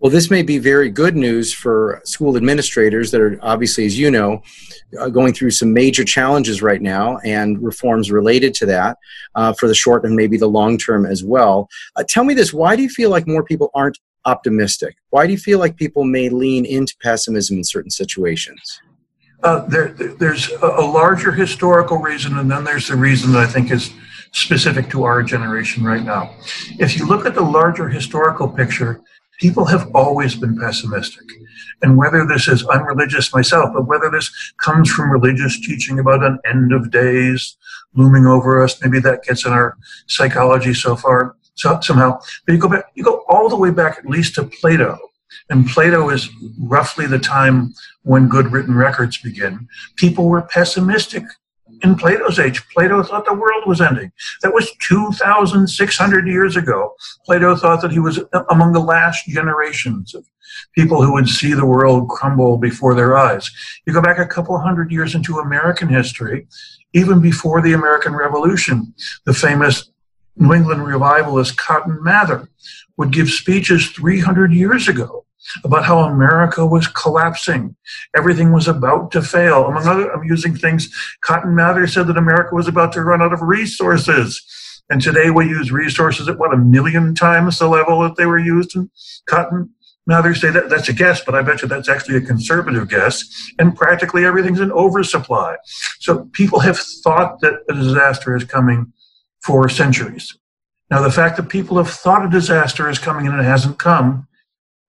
Well, 0.00 0.12
this 0.12 0.30
may 0.30 0.42
be 0.42 0.58
very 0.58 0.90
good 0.90 1.16
news 1.16 1.52
for 1.52 2.00
school 2.04 2.36
administrators 2.36 3.10
that 3.10 3.20
are 3.20 3.36
obviously, 3.42 3.84
as 3.84 3.98
you 3.98 4.12
know, 4.12 4.42
uh, 4.98 5.08
going 5.08 5.32
through 5.32 5.50
some 5.50 5.72
major 5.72 6.04
challenges 6.04 6.62
right 6.62 6.80
now 6.80 7.18
and 7.24 7.60
reforms 7.60 8.12
related 8.12 8.54
to 8.54 8.66
that 8.66 8.96
uh, 9.34 9.52
for 9.54 9.66
the 9.66 9.74
short 9.74 10.04
and 10.04 10.14
maybe 10.14 10.36
the 10.36 10.46
long 10.46 10.78
term 10.78 11.04
as 11.04 11.24
well. 11.24 11.68
Uh, 11.96 12.04
tell 12.08 12.22
me 12.22 12.32
this 12.32 12.52
why 12.52 12.76
do 12.76 12.82
you 12.82 12.88
feel 12.88 13.10
like 13.10 13.26
more 13.26 13.42
people 13.42 13.70
aren't 13.74 13.98
optimistic? 14.24 14.96
Why 15.10 15.26
do 15.26 15.32
you 15.32 15.38
feel 15.38 15.58
like 15.58 15.76
people 15.76 16.04
may 16.04 16.28
lean 16.28 16.64
into 16.64 16.94
pessimism 17.02 17.58
in 17.58 17.64
certain 17.64 17.90
situations? 17.90 18.80
Uh, 19.42 19.60
there, 19.66 19.88
there's 19.90 20.50
a 20.62 20.82
larger 20.82 21.30
historical 21.30 21.98
reason, 21.98 22.38
and 22.38 22.50
then 22.50 22.64
there's 22.64 22.88
the 22.88 22.96
reason 22.96 23.32
that 23.32 23.40
I 23.40 23.46
think 23.46 23.70
is 23.70 23.92
specific 24.32 24.90
to 24.90 25.04
our 25.04 25.22
generation 25.22 25.84
right 25.84 26.02
now. 26.02 26.34
If 26.78 26.98
you 26.98 27.06
look 27.06 27.24
at 27.24 27.34
the 27.34 27.42
larger 27.42 27.88
historical 27.88 28.48
picture, 28.48 29.00
people 29.38 29.64
have 29.66 29.90
always 29.94 30.34
been 30.34 30.58
pessimistic. 30.58 31.24
And 31.82 31.96
whether 31.96 32.26
this 32.26 32.48
is 32.48 32.66
unreligious 32.66 33.32
myself, 33.32 33.70
but 33.72 33.86
whether 33.86 34.10
this 34.10 34.30
comes 34.58 34.90
from 34.90 35.10
religious 35.10 35.60
teaching 35.60 36.00
about 36.00 36.24
an 36.24 36.38
end 36.44 36.72
of 36.72 36.90
days 36.90 37.56
looming 37.94 38.26
over 38.26 38.62
us, 38.62 38.82
maybe 38.82 38.98
that 39.00 39.22
gets 39.22 39.46
in 39.46 39.52
our 39.52 39.76
psychology 40.08 40.74
so 40.74 40.96
far 40.96 41.36
somehow. 41.58 42.18
But 42.46 42.52
you 42.52 42.58
go 42.58 42.68
back, 42.68 42.86
you 42.94 43.04
go 43.04 43.24
all 43.28 43.48
the 43.48 43.56
way 43.56 43.70
back 43.70 43.98
at 43.98 44.06
least 44.06 44.34
to 44.36 44.44
Plato. 44.44 44.98
And 45.50 45.66
Plato 45.66 46.10
is 46.10 46.28
roughly 46.58 47.06
the 47.06 47.18
time 47.18 47.74
when 48.02 48.28
good 48.28 48.52
written 48.52 48.74
records 48.74 49.18
begin. 49.18 49.68
People 49.96 50.28
were 50.28 50.42
pessimistic 50.42 51.24
in 51.82 51.96
Plato's 51.96 52.38
age. 52.38 52.66
Plato 52.70 53.02
thought 53.02 53.26
the 53.26 53.34
world 53.34 53.64
was 53.66 53.80
ending. 53.80 54.10
That 54.42 54.54
was 54.54 54.70
2,600 54.88 56.26
years 56.26 56.56
ago. 56.56 56.94
Plato 57.24 57.56
thought 57.56 57.82
that 57.82 57.92
he 57.92 57.98
was 57.98 58.20
among 58.50 58.72
the 58.72 58.80
last 58.80 59.26
generations 59.26 60.14
of 60.14 60.24
people 60.74 61.02
who 61.02 61.12
would 61.12 61.28
see 61.28 61.52
the 61.52 61.66
world 61.66 62.08
crumble 62.08 62.56
before 62.56 62.94
their 62.94 63.16
eyes. 63.16 63.48
You 63.86 63.92
go 63.92 64.02
back 64.02 64.18
a 64.18 64.26
couple 64.26 64.58
hundred 64.58 64.90
years 64.90 65.14
into 65.14 65.38
American 65.38 65.88
history, 65.88 66.46
even 66.94 67.20
before 67.20 67.60
the 67.60 67.74
American 67.74 68.14
Revolution, 68.14 68.94
the 69.24 69.34
famous 69.34 69.90
New 70.38 70.54
England 70.54 70.86
revivalist 70.86 71.56
Cotton 71.56 72.02
Mather 72.02 72.48
would 72.96 73.12
give 73.12 73.28
speeches 73.28 73.88
300 73.90 74.52
years 74.52 74.88
ago 74.88 75.24
about 75.64 75.84
how 75.84 76.00
America 76.00 76.66
was 76.66 76.88
collapsing. 76.88 77.74
Everything 78.16 78.52
was 78.52 78.68
about 78.68 79.10
to 79.12 79.22
fail. 79.22 79.66
Among 79.66 79.86
other 79.86 80.10
amusing 80.10 80.56
things, 80.56 80.88
Cotton 81.22 81.54
Mather 81.54 81.86
said 81.86 82.06
that 82.08 82.16
America 82.16 82.54
was 82.54 82.68
about 82.68 82.92
to 82.92 83.02
run 83.02 83.22
out 83.22 83.32
of 83.32 83.40
resources. 83.42 84.44
And 84.90 85.00
today 85.00 85.30
we 85.30 85.46
use 85.46 85.70
resources 85.70 86.28
at 86.28 86.38
what, 86.38 86.54
a 86.54 86.56
million 86.56 87.14
times 87.14 87.58
the 87.58 87.68
level 87.68 88.00
that 88.00 88.16
they 88.16 88.26
were 88.26 88.38
used 88.38 88.74
in 88.74 88.90
Cotton 89.26 89.70
Mather 90.08 90.34
say 90.34 90.50
that 90.50 90.70
that's 90.70 90.88
a 90.88 90.94
guess, 90.94 91.22
but 91.22 91.34
I 91.34 91.42
bet 91.42 91.60
you 91.60 91.68
that's 91.68 91.88
actually 91.88 92.16
a 92.16 92.22
conservative 92.22 92.88
guess. 92.88 93.24
And 93.58 93.76
practically 93.76 94.24
everything's 94.24 94.58
in 94.58 94.72
oversupply. 94.72 95.56
So 96.00 96.24
people 96.32 96.60
have 96.60 96.78
thought 96.78 97.40
that 97.40 97.60
a 97.68 97.74
disaster 97.74 98.34
is 98.34 98.44
coming 98.44 98.90
for 99.42 99.68
centuries. 99.68 100.36
Now, 100.90 101.02
the 101.02 101.10
fact 101.10 101.36
that 101.36 101.48
people 101.48 101.76
have 101.76 101.90
thought 101.90 102.24
a 102.24 102.30
disaster 102.30 102.88
is 102.88 102.98
coming 102.98 103.26
and 103.26 103.38
it 103.38 103.44
hasn't 103.44 103.78
come, 103.78 104.26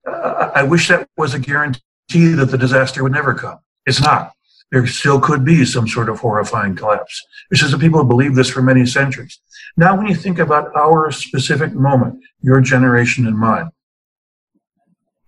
uh, 0.07 0.51
I 0.55 0.63
wish 0.63 0.87
that 0.87 1.09
was 1.17 1.33
a 1.33 1.39
guarantee 1.39 1.81
that 2.09 2.49
the 2.51 2.57
disaster 2.57 3.03
would 3.03 3.11
never 3.11 3.33
come. 3.33 3.59
It's 3.85 4.01
not. 4.01 4.33
There 4.71 4.85
still 4.87 5.19
could 5.19 5.43
be 5.43 5.65
some 5.65 5.87
sort 5.87 6.09
of 6.09 6.19
horrifying 6.19 6.75
collapse. 6.75 7.25
It's 7.49 7.59
just 7.59 7.71
that 7.71 7.81
people 7.81 7.99
have 7.99 8.07
believed 8.07 8.35
this 8.35 8.49
for 8.49 8.61
many 8.61 8.85
centuries. 8.85 9.39
Now, 9.77 9.97
when 9.97 10.07
you 10.07 10.15
think 10.15 10.39
about 10.39 10.75
our 10.75 11.11
specific 11.11 11.73
moment, 11.73 12.23
your 12.41 12.61
generation 12.61 13.25
and 13.25 13.37
mine, 13.37 13.71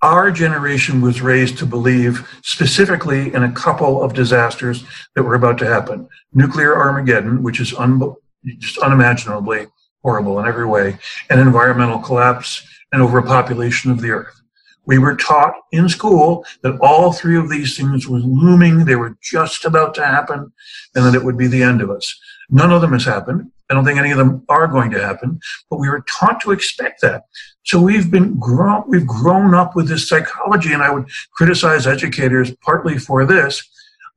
our 0.02 0.32
generation 0.32 1.02
was 1.02 1.22
raised 1.22 1.58
to 1.60 1.66
believe 1.66 2.28
specifically 2.44 3.34
in 3.34 3.44
a 3.44 3.52
couple 3.52 4.02
of 4.02 4.14
disasters 4.14 4.84
that 5.16 5.24
were 5.24 5.36
about 5.36 5.58
to 5.60 5.66
happen. 5.66 6.08
Nuclear 6.34 6.76
Armageddon, 6.76 7.44
which 7.44 7.60
is 7.60 7.74
un- 7.74 8.16
just 8.46 8.78
unimaginably 8.80 9.68
horrible 10.02 10.40
in 10.40 10.48
every 10.48 10.66
way, 10.66 10.98
and 11.30 11.40
environmental 11.40 12.00
collapse 12.00 12.66
and 12.92 13.02
overpopulation 13.02 13.92
of 13.92 14.02
the 14.02 14.10
earth. 14.10 14.42
We 14.86 14.98
were 14.98 15.16
taught 15.16 15.54
in 15.72 15.88
school 15.90 16.44
that 16.64 16.78
all 16.82 17.14
three 17.14 17.38
of 17.38 17.50
these 17.50 17.78
things 17.78 18.08
were 18.08 18.18
looming, 18.18 18.86
they 18.86 18.96
were 18.96 19.16
just 19.22 19.64
about 19.64 19.94
to 19.96 20.06
happen, 20.06 20.52
and 20.96 21.06
that 21.06 21.16
it 21.16 21.24
would 21.24 21.38
be 21.38 21.48
the 21.48 21.62
end 21.62 21.82
of 21.82 21.92
us. 21.92 22.20
None 22.50 22.72
of 22.72 22.82
them 22.82 22.94
has 22.94 23.06
happened. 23.06 23.52
I 23.70 23.74
don't 23.74 23.86
think 23.86 24.00
any 24.00 24.12
of 24.12 24.18
them 24.18 24.44
are 24.50 24.68
going 24.68 24.92
to 24.92 25.02
happen, 25.02 25.40
but 25.70 25.80
we 25.80 25.88
were 25.88 26.04
taught 26.10 26.42
to 26.42 26.52
expect 26.52 27.00
that. 27.02 27.24
So 27.64 27.80
we've 27.80 28.12
been 28.12 28.38
grown, 28.38 28.84
we've 28.88 29.08
grown 29.08 29.54
up 29.54 29.76
with 29.76 29.88
this 29.88 30.10
psychology, 30.10 30.74
and 30.74 30.84
I 30.84 30.90
would 30.90 31.10
criticize 31.34 31.88
educators 31.88 32.52
partly 32.62 32.98
for 32.98 33.26
this, 33.26 33.64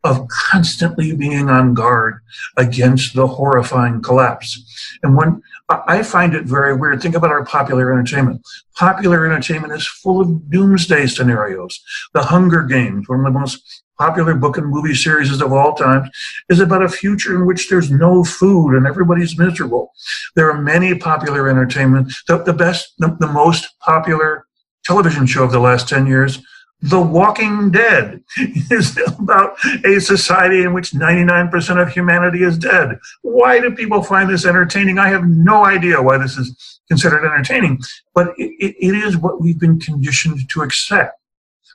of 0.05 0.29
constantly 0.29 1.17
being 1.17 1.49
on 1.49 1.75
guard 1.75 2.21
against 2.57 3.15
the 3.15 3.27
horrifying 3.27 4.03
collapse. 4.03 4.61
And 5.03 5.17
when 5.17 5.43
I 5.71 6.03
find 6.03 6.35
it 6.35 6.45
very 6.45 6.77
weird, 6.77 7.01
think 7.01 7.15
about 7.15 7.31
our 7.31 7.45
popular 7.45 7.91
entertainment. 7.91 8.47
Popular 8.77 9.25
entertainment 9.25 9.73
is 9.73 9.87
full 9.87 10.21
of 10.21 10.51
doomsday 10.51 11.07
scenarios. 11.07 11.81
The 12.13 12.23
Hunger 12.23 12.63
Games, 12.63 13.09
one 13.09 13.21
of 13.21 13.25
the 13.25 13.39
most 13.39 13.83
popular 13.99 14.35
book 14.35 14.59
and 14.59 14.67
movie 14.67 14.95
series 14.95 15.41
of 15.41 15.53
all 15.53 15.75
time, 15.75 16.11
is 16.51 16.61
about 16.61 16.83
a 16.83 16.89
future 16.89 17.35
in 17.35 17.47
which 17.47 17.71
there's 17.71 17.91
no 17.91 18.25
food 18.25 18.77
and 18.77 18.87
everybody's 18.87 19.39
miserable. 19.39 19.93
There 20.35 20.51
are 20.51 20.61
many 20.61 20.95
popular 20.95 21.49
entertainment. 21.49 22.13
The, 22.29 22.39
the 22.39 22.53
best, 22.53 22.93
the, 22.99 23.17
the 23.21 23.29
most 23.29 23.69
popular 23.81 24.47
television 24.85 25.25
show 25.25 25.45
of 25.45 25.53
the 25.53 25.61
last 25.61 25.89
10 25.89 26.07
years 26.07 26.43
The 26.83 27.01
Walking 27.01 27.71
Dead 27.71 28.23
is 28.37 28.99
about 29.19 29.57
a 29.85 30.01
society 30.01 30.63
in 30.63 30.75
which 30.75 30.91
99% 30.91 31.81
of 31.81 31.89
humanity 31.89 32.43
is 32.43 32.59
dead. 32.59 32.99
Why 33.23 33.59
do 33.61 33.75
people 33.75 34.03
find 34.03 34.29
this 34.29 34.45
entertaining? 34.45 34.99
I 34.99 35.09
have 35.09 35.27
no 35.27 35.65
idea 35.65 36.03
why 36.03 36.19
this 36.19 36.37
is 36.37 36.81
considered 36.89 37.25
entertaining, 37.25 37.81
but 38.15 38.35
it, 38.37 38.77
it 38.79 38.95
is 38.95 39.17
what 39.17 39.41
we've 39.41 39.59
been 39.59 39.81
conditioned 39.81 40.49
to 40.51 40.61
accept. 40.61 41.19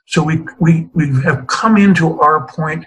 So 0.06 0.22
we, 0.22 0.44
we, 0.60 0.88
we 0.94 1.20
have 1.22 1.46
come 1.48 1.76
into 1.76 2.20
our 2.20 2.46
point 2.46 2.86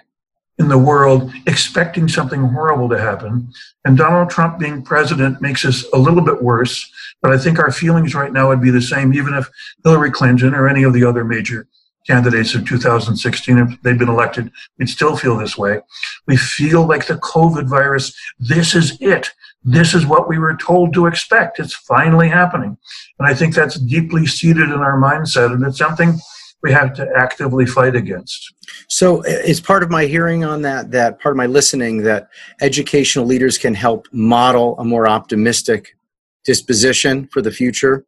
in 0.58 0.68
the 0.68 0.78
world 0.78 1.32
expecting 1.46 2.08
something 2.08 2.40
horrible 2.40 2.88
to 2.88 2.98
happen. 2.98 3.52
And 3.84 3.98
Donald 3.98 4.30
Trump 4.30 4.58
being 4.58 4.82
president 4.82 5.42
makes 5.42 5.64
us 5.64 5.84
a 5.92 5.98
little 5.98 6.22
bit 6.22 6.42
worse. 6.42 6.90
But 7.20 7.32
I 7.32 7.38
think 7.38 7.58
our 7.58 7.72
feelings 7.72 8.14
right 8.14 8.32
now 8.32 8.48
would 8.48 8.60
be 8.60 8.70
the 8.70 8.80
same, 8.80 9.12
even 9.14 9.34
if 9.34 9.48
Hillary 9.82 10.10
Clinton 10.10 10.54
or 10.54 10.68
any 10.68 10.84
of 10.84 10.92
the 10.92 11.04
other 11.04 11.24
major 11.24 11.66
candidates 12.06 12.54
of 12.54 12.66
2016, 12.66 13.58
if 13.58 13.82
they'd 13.82 13.98
been 13.98 14.08
elected, 14.08 14.50
we'd 14.78 14.88
still 14.88 15.16
feel 15.16 15.36
this 15.36 15.56
way. 15.56 15.80
We 16.26 16.36
feel 16.36 16.86
like 16.86 17.06
the 17.06 17.14
COVID 17.14 17.66
virus, 17.68 18.14
this 18.38 18.74
is 18.74 18.96
it. 19.00 19.30
This 19.64 19.94
is 19.94 20.04
what 20.04 20.28
we 20.28 20.38
were 20.38 20.56
told 20.56 20.92
to 20.94 21.06
expect. 21.06 21.58
It's 21.58 21.74
finally 21.74 22.28
happening. 22.28 22.76
And 23.18 23.28
I 23.28 23.34
think 23.34 23.54
that's 23.54 23.78
deeply 23.78 24.26
seated 24.26 24.64
in 24.64 24.80
our 24.80 25.00
mindset. 25.00 25.52
And 25.54 25.64
it's 25.64 25.78
something 25.78 26.18
we 26.62 26.72
have 26.72 26.94
to 26.94 27.08
actively 27.16 27.64
fight 27.64 27.96
against. 27.96 28.52
So, 28.88 29.22
is 29.22 29.60
part 29.60 29.82
of 29.82 29.90
my 29.90 30.06
hearing 30.06 30.44
on 30.44 30.62
that, 30.62 30.90
that 30.90 31.20
part 31.20 31.32
of 31.32 31.36
my 31.36 31.46
listening, 31.46 32.02
that 32.02 32.28
educational 32.60 33.24
leaders 33.26 33.58
can 33.58 33.74
help 33.74 34.08
model 34.12 34.76
a 34.78 34.84
more 34.84 35.08
optimistic 35.08 35.96
disposition 36.44 37.28
for 37.28 37.40
the 37.42 37.50
future? 37.50 38.06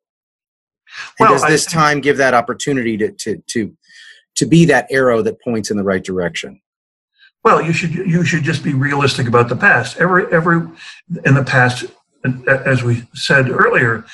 And 1.19 1.29
well, 1.29 1.33
does 1.33 1.43
this 1.43 1.67
time 1.67 2.01
give 2.01 2.17
that 2.17 2.35
opportunity 2.35 2.97
to, 2.97 3.11
to, 3.13 3.37
to, 3.49 3.77
to 4.37 4.47
be 4.47 4.65
that 4.67 4.87
arrow 4.91 5.23
that 5.23 5.41
points 5.43 5.71
in 5.71 5.77
the 5.77 5.85
right 5.85 6.05
direction? 6.05 6.61
Well, 7.45 7.63
you 7.63 7.73
should 7.73 7.95
you 7.95 8.25
should 8.25 8.43
just 8.43 8.65
be 8.65 8.75
realistic 8.75 9.29
about 9.29 9.49
the 9.49 9.57
past. 9.57 9.99
Every 9.99 10.27
every 10.33 10.69
in 11.25 11.35
the 11.35 11.45
past, 11.45 11.85
as 12.49 12.83
we 12.83 13.05
said 13.15 13.49
earlier, 13.49 14.05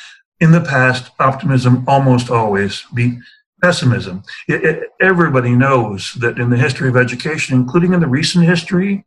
in 0.41 0.53
the 0.53 0.61
past, 0.61 1.11
optimism 1.19 1.85
almost 1.87 2.31
always 2.31 2.83
beat 2.93 3.15
pessimism. 3.63 4.23
It, 4.49 4.65
it, 4.65 4.91
everybody 5.01 5.55
knows 5.55 6.15
that 6.15 6.39
in 6.39 6.51
the 6.51 6.57
history 6.57 6.89
of 6.89 6.97
education, 6.97 7.57
including 7.57 7.95
in 7.95 8.01
the 8.01 8.09
recent 8.09 8.45
history, 8.45 9.07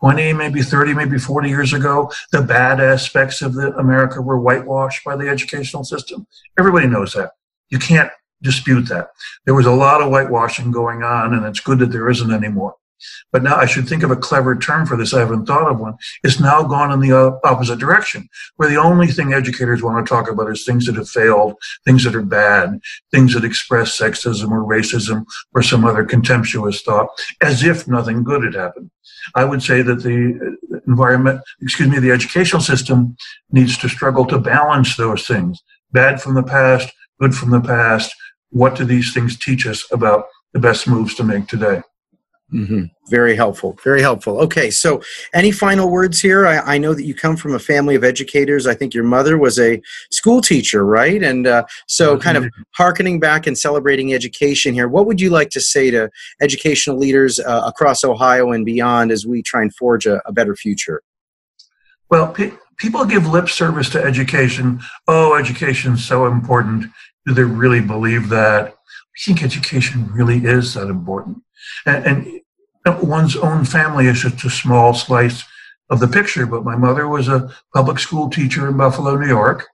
20, 0.00 0.32
maybe 0.32 0.62
30, 0.62 0.94
maybe 0.94 1.18
40 1.18 1.48
years 1.48 1.72
ago, 1.72 2.10
the 2.32 2.42
bad 2.42 2.80
aspects 2.80 3.40
of 3.40 3.54
the 3.54 3.74
America 3.78 4.20
were 4.20 4.38
whitewashed 4.38 5.04
by 5.04 5.16
the 5.16 5.28
educational 5.28 5.84
system. 5.84 6.26
Everybody 6.58 6.86
knows 6.86 7.12
that. 7.14 7.30
You 7.70 7.78
can't 7.78 8.10
dispute 8.42 8.88
that. 8.88 9.10
There 9.44 9.54
was 9.54 9.66
a 9.66 9.72
lot 9.72 10.00
of 10.00 10.08
whitewashing 10.08 10.70
going 10.70 11.02
on, 11.02 11.34
and 11.34 11.44
it's 11.46 11.60
good 11.60 11.78
that 11.80 11.92
there 11.92 12.08
isn't 12.08 12.32
anymore. 12.32 12.76
But 13.32 13.42
now 13.42 13.56
I 13.56 13.66
should 13.66 13.88
think 13.88 14.02
of 14.02 14.10
a 14.10 14.16
clever 14.16 14.56
term 14.56 14.86
for 14.86 14.96
this. 14.96 15.14
I 15.14 15.20
haven't 15.20 15.46
thought 15.46 15.70
of 15.70 15.78
one. 15.78 15.94
It's 16.24 16.40
now 16.40 16.62
gone 16.62 16.90
in 16.90 17.00
the 17.00 17.16
uh, 17.16 17.38
opposite 17.44 17.78
direction, 17.78 18.28
where 18.56 18.68
the 18.68 18.80
only 18.80 19.06
thing 19.06 19.32
educators 19.32 19.82
want 19.82 20.04
to 20.04 20.08
talk 20.08 20.28
about 20.28 20.50
is 20.50 20.64
things 20.64 20.86
that 20.86 20.96
have 20.96 21.08
failed, 21.08 21.54
things 21.84 22.04
that 22.04 22.16
are 22.16 22.22
bad, 22.22 22.80
things 23.12 23.34
that 23.34 23.44
express 23.44 23.98
sexism 23.98 24.50
or 24.50 24.64
racism 24.64 25.24
or 25.54 25.62
some 25.62 25.84
other 25.84 26.04
contemptuous 26.04 26.82
thought, 26.82 27.08
as 27.40 27.62
if 27.62 27.86
nothing 27.86 28.24
good 28.24 28.42
had 28.42 28.54
happened. 28.54 28.90
I 29.34 29.44
would 29.44 29.62
say 29.62 29.82
that 29.82 30.02
the 30.02 30.56
uh, 30.74 30.78
environment, 30.86 31.40
excuse 31.60 31.88
me, 31.88 31.98
the 31.98 32.10
educational 32.10 32.62
system 32.62 33.16
needs 33.50 33.76
to 33.78 33.88
struggle 33.88 34.26
to 34.26 34.38
balance 34.38 34.96
those 34.96 35.26
things. 35.26 35.62
Bad 35.92 36.20
from 36.20 36.34
the 36.34 36.42
past, 36.42 36.92
good 37.20 37.34
from 37.34 37.50
the 37.50 37.60
past. 37.60 38.14
What 38.50 38.74
do 38.74 38.84
these 38.84 39.12
things 39.12 39.38
teach 39.38 39.66
us 39.66 39.86
about 39.92 40.26
the 40.52 40.58
best 40.58 40.88
moves 40.88 41.14
to 41.16 41.24
make 41.24 41.46
today? 41.46 41.82
Mm-hmm. 42.52 42.84
Very 43.10 43.36
helpful. 43.36 43.78
Very 43.84 44.00
helpful. 44.00 44.38
Okay, 44.40 44.70
so 44.70 45.02
any 45.34 45.50
final 45.50 45.90
words 45.90 46.18
here? 46.18 46.46
I, 46.46 46.76
I, 46.76 46.78
know 46.78 46.94
that 46.94 47.04
you 47.04 47.14
come 47.14 47.36
from 47.36 47.54
a 47.54 47.58
family 47.58 47.94
of 47.94 48.04
educators. 48.04 48.66
I 48.66 48.74
think 48.74 48.94
your 48.94 49.04
mother 49.04 49.36
was 49.36 49.58
a 49.58 49.82
school 50.10 50.40
teacher, 50.40 50.86
right? 50.86 51.22
And 51.22 51.46
uh, 51.46 51.64
so, 51.88 52.14
mm-hmm. 52.14 52.22
kind 52.22 52.38
of 52.38 52.48
harkening 52.70 53.20
back 53.20 53.46
and 53.46 53.58
celebrating 53.58 54.14
education 54.14 54.72
here, 54.72 54.88
what 54.88 55.04
would 55.04 55.20
you 55.20 55.28
like 55.28 55.50
to 55.50 55.60
say 55.60 55.90
to 55.90 56.08
educational 56.40 56.96
leaders 56.96 57.38
uh, 57.38 57.64
across 57.66 58.02
Ohio 58.02 58.50
and 58.52 58.64
beyond 58.64 59.12
as 59.12 59.26
we 59.26 59.42
try 59.42 59.60
and 59.60 59.74
forge 59.74 60.06
a, 60.06 60.22
a 60.24 60.32
better 60.32 60.56
future? 60.56 61.02
Well, 62.10 62.32
pe- 62.32 62.52
people 62.78 63.04
give 63.04 63.26
lip 63.26 63.50
service 63.50 63.90
to 63.90 64.02
education. 64.02 64.80
Oh, 65.06 65.34
education 65.34 65.94
is 65.94 66.04
so 66.04 66.26
important. 66.26 66.86
Do 67.28 67.34
they 67.34 67.44
really 67.44 67.82
believe 67.82 68.30
that? 68.30 68.68
I 68.68 69.20
think 69.22 69.42
education 69.42 70.10
really 70.10 70.46
is 70.46 70.72
that 70.74 70.88
important. 70.88 71.42
And, 71.84 72.40
and 72.86 73.02
one's 73.06 73.36
own 73.36 73.66
family 73.66 74.06
is 74.06 74.22
just 74.22 74.42
a 74.46 74.50
small 74.50 74.94
slice 74.94 75.44
of 75.90 76.00
the 76.00 76.08
picture. 76.08 76.46
But 76.46 76.64
my 76.64 76.74
mother 76.74 77.06
was 77.06 77.28
a 77.28 77.54
public 77.74 77.98
school 77.98 78.30
teacher 78.30 78.66
in 78.66 78.78
Buffalo, 78.78 79.16
New 79.16 79.28
York. 79.28 79.66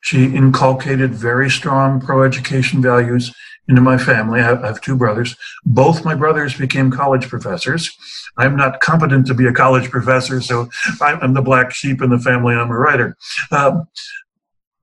She 0.00 0.26
inculcated 0.26 1.14
very 1.14 1.48
strong 1.48 1.98
pro 1.98 2.24
education 2.24 2.82
values 2.82 3.32
into 3.68 3.80
my 3.80 3.96
family. 3.96 4.40
I 4.40 4.44
have, 4.44 4.80
two 4.82 4.96
brothers. 4.96 5.34
Both 5.64 6.04
my 6.04 6.14
brothers 6.14 6.56
became 6.56 6.90
college 6.90 7.26
professors. 7.28 7.90
I'm 8.36 8.54
not 8.54 8.80
competent 8.80 9.26
to 9.28 9.34
be 9.34 9.46
a 9.46 9.52
college 9.52 9.90
professor, 9.90 10.42
so 10.42 10.68
I'm 11.00 11.32
the 11.32 11.42
black 11.42 11.74
sheep 11.74 12.02
in 12.02 12.10
the 12.10 12.18
family. 12.18 12.54
I'm 12.54 12.70
a 12.70 12.78
writer. 12.78 13.16
Um, 13.50 13.88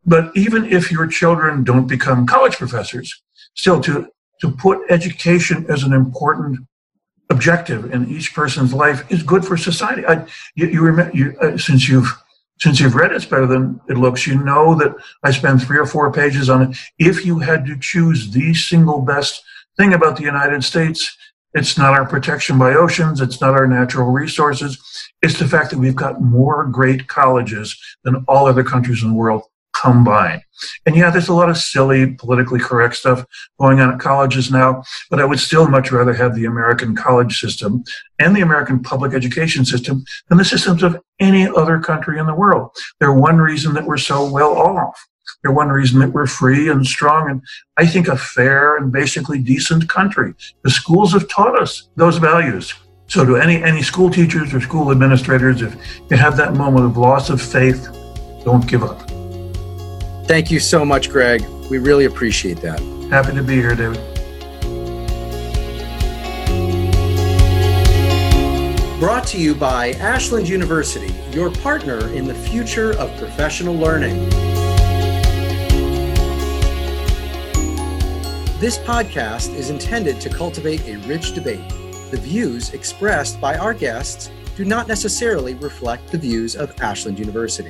but 0.06 0.36
even 0.36 0.66
if 0.66 0.92
your 0.92 1.08
children 1.08 1.64
don't 1.64 1.88
become 1.88 2.28
college 2.28 2.58
professors, 2.58 3.22
still 3.56 3.82
to 3.82 4.08
to 4.42 4.52
put 4.52 4.80
education 4.90 5.66
as 5.70 5.84
an 5.84 5.94
important 5.94 6.60
objective 7.30 7.92
in 7.94 8.10
each 8.10 8.34
person's 8.34 8.74
life 8.74 9.10
is 9.10 9.24
good 9.24 9.46
for 9.46 9.56
society. 9.58 10.06
I, 10.06 10.26
you, 10.56 10.68
you 10.68 10.82
remember, 10.82 11.16
you, 11.16 11.36
uh, 11.42 11.58
since 11.58 11.88
you've 11.88 12.12
since 12.60 12.80
you've 12.80 12.96
read 12.96 13.12
it's 13.12 13.26
better 13.26 13.48
than 13.48 13.82
it 13.90 13.98
looks, 13.98 14.26
you 14.28 14.42
know 14.42 14.76
that 14.76 14.96
I 15.24 15.32
spend 15.32 15.62
three 15.62 15.78
or 15.78 15.86
four 15.86 16.12
pages 16.12 16.50
on 16.50 16.62
it. 16.62 16.78
If 17.00 17.26
you 17.26 17.40
had 17.40 17.66
to 17.66 17.78
choose 17.78 18.32
the 18.32 18.54
single 18.54 19.02
best 19.02 19.44
thing 19.78 19.94
about 19.94 20.16
the 20.16 20.24
United 20.24 20.64
States, 20.64 21.18
it's 21.54 21.78
not 21.78 21.94
our 21.94 22.06
protection 22.06 22.58
by 22.58 22.74
oceans, 22.74 23.20
it's 23.20 23.42
not 23.42 23.56
our 23.56 23.68
natural 23.68 24.10
resources, 24.12 24.78
it's 25.22 25.38
the 25.38 25.48
fact 25.48 25.70
that 25.72 25.80
we've 25.80 25.96
got 25.96 26.22
more 26.22 26.66
great 26.66 27.08
colleges 27.08 27.78
than 28.04 28.24
all 28.28 28.48
other 28.48 28.64
countries 28.64 29.04
in 29.04 29.10
the 29.10 29.16
world 29.16 29.44
combined. 29.82 30.42
And 30.86 30.96
yeah, 30.96 31.10
there's 31.10 31.28
a 31.28 31.34
lot 31.34 31.50
of 31.50 31.58
silly, 31.58 32.14
politically 32.14 32.60
correct 32.60 32.96
stuff 32.96 33.26
going 33.60 33.80
on 33.80 33.94
at 33.94 34.00
colleges 34.00 34.52
now, 34.52 34.84
but 35.10 35.20
I 35.20 35.26
would 35.26 35.40
still 35.40 35.68
much 35.68 35.92
rather 35.92 36.14
have 36.14 36.36
the 36.36 36.46
American 36.46 36.96
college 36.96 37.40
system 37.40 37.84
and 38.20 38.36
the 38.36 38.42
American 38.42 38.82
public 38.82 39.14
education 39.14 39.66
system 39.66 40.04
than 40.30 40.38
the 40.38 40.46
systems 40.46 40.82
of 40.82 41.02
any 41.20 41.48
other 41.48 41.80
country 41.80 42.20
in 42.20 42.26
the 42.26 42.36
world. 42.36 42.72
They're 43.00 43.14
one 43.14 43.38
reason 43.38 43.74
that 43.74 43.86
we're 43.86 43.98
so 43.98 44.30
well 44.30 44.54
off. 44.54 45.00
They're 45.44 45.52
one 45.52 45.70
reason 45.70 46.00
that 46.00 46.14
we're 46.14 46.28
free 46.28 46.70
and 46.70 46.86
strong 46.86 47.30
and 47.30 47.42
I 47.78 47.86
think 47.86 48.08
a 48.08 48.18
fair 48.18 48.78
and 48.78 48.92
basically 48.92 49.40
decent 49.40 49.90
country. 49.90 50.34
The 50.64 50.70
schools 50.70 51.14
have 51.14 51.28
taught 51.28 51.60
us 51.62 51.90
those 51.96 52.18
values. 52.18 52.74
So 53.08 53.26
to 53.26 53.36
any, 53.36 53.62
any 53.62 53.84
school 53.84 54.10
teachers 54.10 54.54
or 54.54 54.62
school 54.62 54.92
administrators, 54.92 55.62
if 55.62 55.76
you 56.10 56.18
have 56.18 56.38
that 56.38 56.54
moment 56.54 56.86
of 56.86 56.98
loss 56.98 57.30
of 57.30 57.42
faith, 57.42 57.88
don't 58.44 58.68
give 58.68 58.84
up. 58.84 59.15
Thank 60.28 60.50
you 60.50 60.60
so 60.60 60.84
much, 60.84 61.12
Gregg. 61.12 61.46
We 61.70 61.78
really 61.78 62.06
appreciate 62.06 62.60
that. 62.62 62.80
Happy 63.12 63.36
to 63.36 63.44
be 63.44 63.58
here, 63.58 63.76
David. 63.76 64.02
Brought 69.00 69.28
to 69.28 69.38
you 69.38 69.54
by 69.54 69.92
Ashland 70.00 70.50
University, 70.50 71.14
your 71.30 71.52
partner 71.52 72.08
in 72.14 72.26
the 72.26 72.34
future 72.34 72.94
of 72.98 73.16
professional 73.20 73.76
learning. 73.76 74.28
This 78.60 78.80
podcast 78.80 79.54
is 79.54 79.70
intended 79.70 80.20
to 80.22 80.30
cultivate 80.30 80.88
a 80.88 80.98
rich 81.08 81.36
debate. 81.36 81.70
The 82.10 82.18
views 82.20 82.74
expressed 82.74 83.40
by 83.40 83.58
our 83.58 83.76
guests 83.76 84.32
do 84.56 84.66
not 84.66 84.88
necessarily 84.88 85.54
reflect 85.54 86.12
the 86.12 86.18
views 86.18 86.56
of 86.56 86.74
Ashland 86.82 87.20
University. 87.20 87.70